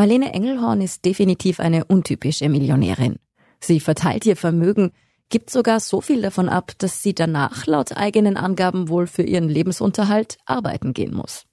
Marlene 0.00 0.32
Engelhorn 0.32 0.80
ist 0.80 1.04
definitiv 1.04 1.60
eine 1.60 1.84
untypische 1.84 2.48
Millionärin. 2.48 3.16
Sie 3.60 3.80
verteilt 3.80 4.24
ihr 4.24 4.34
Vermögen, 4.34 4.92
gibt 5.28 5.50
sogar 5.50 5.78
so 5.78 6.00
viel 6.00 6.22
davon 6.22 6.48
ab, 6.48 6.72
dass 6.78 7.02
sie 7.02 7.14
danach 7.14 7.66
laut 7.66 7.94
eigenen 7.94 8.38
Angaben 8.38 8.88
wohl 8.88 9.06
für 9.06 9.24
ihren 9.24 9.50
Lebensunterhalt 9.50 10.38
arbeiten 10.46 10.94
gehen 10.94 11.14
muss. 11.14 11.44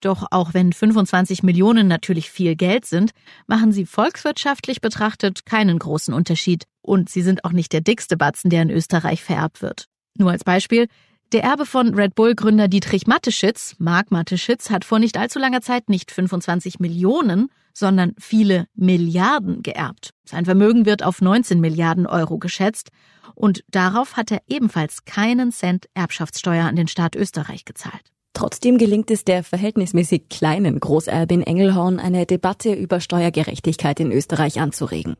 Doch 0.00 0.26
auch 0.32 0.52
wenn 0.52 0.72
25 0.72 1.44
Millionen 1.44 1.86
natürlich 1.86 2.28
viel 2.28 2.56
Geld 2.56 2.86
sind, 2.86 3.12
machen 3.46 3.70
sie 3.70 3.86
volkswirtschaftlich 3.86 4.80
betrachtet 4.80 5.46
keinen 5.46 5.78
großen 5.78 6.12
Unterschied. 6.12 6.64
Und 6.80 7.08
sie 7.08 7.22
sind 7.22 7.44
auch 7.44 7.52
nicht 7.52 7.72
der 7.72 7.82
dickste 7.82 8.16
Batzen, 8.16 8.50
der 8.50 8.62
in 8.62 8.70
Österreich 8.70 9.22
vererbt 9.22 9.62
wird. 9.62 9.86
Nur 10.18 10.32
als 10.32 10.42
Beispiel, 10.42 10.88
der 11.32 11.42
Erbe 11.42 11.64
von 11.64 11.94
Red 11.94 12.14
Bull-Gründer 12.14 12.68
Dietrich 12.68 13.06
Mateschitz, 13.06 13.74
Marc 13.78 14.10
Mateschitz, 14.10 14.70
hat 14.70 14.84
vor 14.84 14.98
nicht 14.98 15.16
allzu 15.16 15.38
langer 15.38 15.62
Zeit 15.62 15.88
nicht 15.88 16.10
25 16.10 16.78
Millionen, 16.78 17.48
sondern 17.72 18.12
viele 18.18 18.66
Milliarden 18.74 19.62
geerbt. 19.62 20.10
Sein 20.24 20.44
Vermögen 20.44 20.84
wird 20.84 21.02
auf 21.02 21.22
19 21.22 21.60
Milliarden 21.60 22.06
Euro 22.06 22.38
geschätzt 22.38 22.90
und 23.34 23.64
darauf 23.70 24.16
hat 24.16 24.30
er 24.30 24.42
ebenfalls 24.46 25.04
keinen 25.06 25.52
Cent 25.52 25.88
Erbschaftssteuer 25.94 26.66
an 26.66 26.76
den 26.76 26.88
Staat 26.88 27.16
Österreich 27.16 27.64
gezahlt. 27.64 28.02
Trotzdem 28.34 28.78
gelingt 28.78 29.10
es 29.10 29.24
der 29.24 29.42
verhältnismäßig 29.42 30.28
kleinen 30.28 30.80
Großerbin 30.80 31.42
Engelhorn, 31.42 31.98
eine 31.98 32.26
Debatte 32.26 32.72
über 32.72 33.00
Steuergerechtigkeit 33.00 34.00
in 34.00 34.10
Österreich 34.10 34.60
anzuregen. 34.60 35.16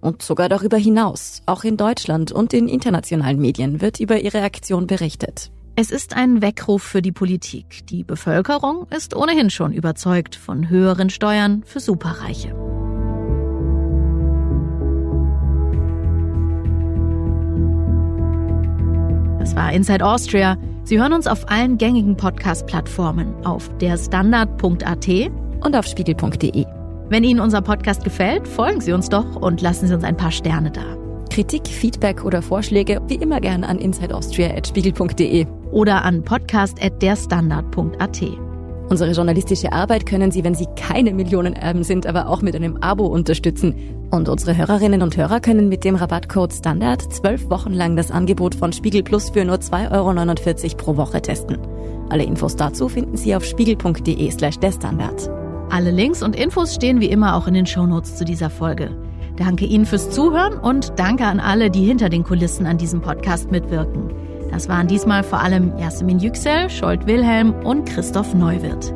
Und 0.00 0.22
sogar 0.22 0.48
darüber 0.48 0.76
hinaus, 0.76 1.42
auch 1.46 1.64
in 1.64 1.76
Deutschland 1.76 2.32
und 2.32 2.52
in 2.52 2.68
internationalen 2.68 3.40
Medien 3.40 3.80
wird 3.80 4.00
über 4.00 4.18
ihre 4.18 4.42
Aktion 4.42 4.86
berichtet. 4.86 5.50
Es 5.78 5.90
ist 5.90 6.16
ein 6.16 6.40
Weckruf 6.40 6.82
für 6.82 7.02
die 7.02 7.12
Politik. 7.12 7.86
Die 7.88 8.02
Bevölkerung 8.02 8.86
ist 8.96 9.14
ohnehin 9.14 9.50
schon 9.50 9.72
überzeugt 9.72 10.34
von 10.34 10.70
höheren 10.70 11.10
Steuern 11.10 11.62
für 11.66 11.80
Superreiche. 11.80 12.54
Das 19.38 19.54
war 19.54 19.72
Inside 19.72 20.04
Austria. 20.04 20.56
Sie 20.84 20.98
hören 20.98 21.12
uns 21.12 21.26
auf 21.26 21.48
allen 21.50 21.78
gängigen 21.78 22.16
Podcast-Plattformen, 22.16 23.44
auf 23.44 23.68
derstandard.at 23.78 25.08
und 25.60 25.76
auf 25.76 25.86
spiegel.de. 25.86 26.75
Wenn 27.08 27.22
Ihnen 27.22 27.38
unser 27.38 27.62
Podcast 27.62 28.02
gefällt, 28.02 28.48
folgen 28.48 28.80
Sie 28.80 28.92
uns 28.92 29.08
doch 29.08 29.36
und 29.36 29.60
lassen 29.60 29.86
Sie 29.86 29.94
uns 29.94 30.02
ein 30.02 30.16
paar 30.16 30.32
Sterne 30.32 30.72
da. 30.72 30.82
Kritik, 31.30 31.68
Feedback 31.68 32.24
oder 32.24 32.42
Vorschläge 32.42 33.00
wie 33.06 33.14
immer 33.14 33.40
gern 33.40 33.62
an 33.62 33.78
insideaustria.spiegel.de 33.78 35.46
oder 35.70 36.04
an 36.04 36.24
podcast.derstandard.at. 36.24 38.22
Unsere 38.88 39.12
journalistische 39.12 39.72
Arbeit 39.72 40.06
können 40.06 40.32
Sie, 40.32 40.42
wenn 40.42 40.54
Sie 40.54 40.66
keine 40.76 41.12
Millionenerben 41.12 41.84
sind, 41.84 42.06
aber 42.06 42.28
auch 42.28 42.42
mit 42.42 42.56
einem 42.56 42.76
Abo 42.78 43.06
unterstützen. 43.06 43.74
Und 44.10 44.28
unsere 44.28 44.56
Hörerinnen 44.56 45.02
und 45.02 45.16
Hörer 45.16 45.38
können 45.40 45.68
mit 45.68 45.84
dem 45.84 45.94
Rabattcode 45.94 46.52
Standard 46.52 47.02
zwölf 47.12 47.50
Wochen 47.50 47.72
lang 47.72 47.94
das 47.96 48.10
Angebot 48.10 48.56
von 48.56 48.72
Spiegel 48.72 49.02
Plus 49.04 49.30
für 49.30 49.44
nur 49.44 49.58
2,49 49.58 50.64
Euro 50.64 50.76
pro 50.76 50.96
Woche 50.96 51.22
testen. 51.22 51.58
Alle 52.08 52.24
Infos 52.24 52.56
dazu 52.56 52.88
finden 52.88 53.16
Sie 53.16 53.36
auf 53.36 53.44
spiegel.de 53.44 54.30
slash 54.30 54.58
der 54.58 54.72
Standard. 54.72 55.35
Alle 55.70 55.90
Links 55.90 56.22
und 56.22 56.36
Infos 56.36 56.74
stehen 56.74 57.00
wie 57.00 57.10
immer 57.10 57.34
auch 57.34 57.46
in 57.46 57.54
den 57.54 57.66
Shownotes 57.66 58.16
zu 58.16 58.24
dieser 58.24 58.50
Folge. 58.50 58.90
Danke 59.36 59.66
Ihnen 59.66 59.84
fürs 59.84 60.10
Zuhören 60.10 60.54
und 60.58 60.92
danke 60.96 61.26
an 61.26 61.40
alle, 61.40 61.70
die 61.70 61.84
hinter 61.84 62.08
den 62.08 62.24
Kulissen 62.24 62.66
an 62.66 62.78
diesem 62.78 63.02
Podcast 63.02 63.50
mitwirken. 63.50 64.10
Das 64.50 64.68
waren 64.68 64.86
diesmal 64.86 65.22
vor 65.22 65.40
allem 65.40 65.76
Jasmin 65.78 66.18
Yüksel, 66.18 66.70
Scholt 66.70 67.06
Wilhelm 67.06 67.52
und 67.64 67.86
Christoph 67.86 68.32
Neuwirth. 68.32 68.94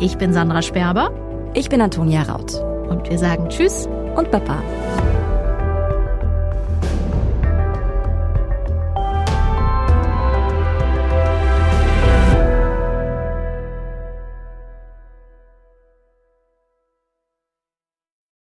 Ich 0.00 0.16
bin 0.16 0.32
Sandra 0.32 0.62
Sperber. 0.62 1.10
Ich 1.54 1.68
bin 1.68 1.80
Antonia 1.80 2.22
Raut. 2.22 2.54
Und 2.88 3.10
wir 3.10 3.18
sagen 3.18 3.48
Tschüss 3.48 3.88
und 4.16 4.30
Baba. 4.30 4.62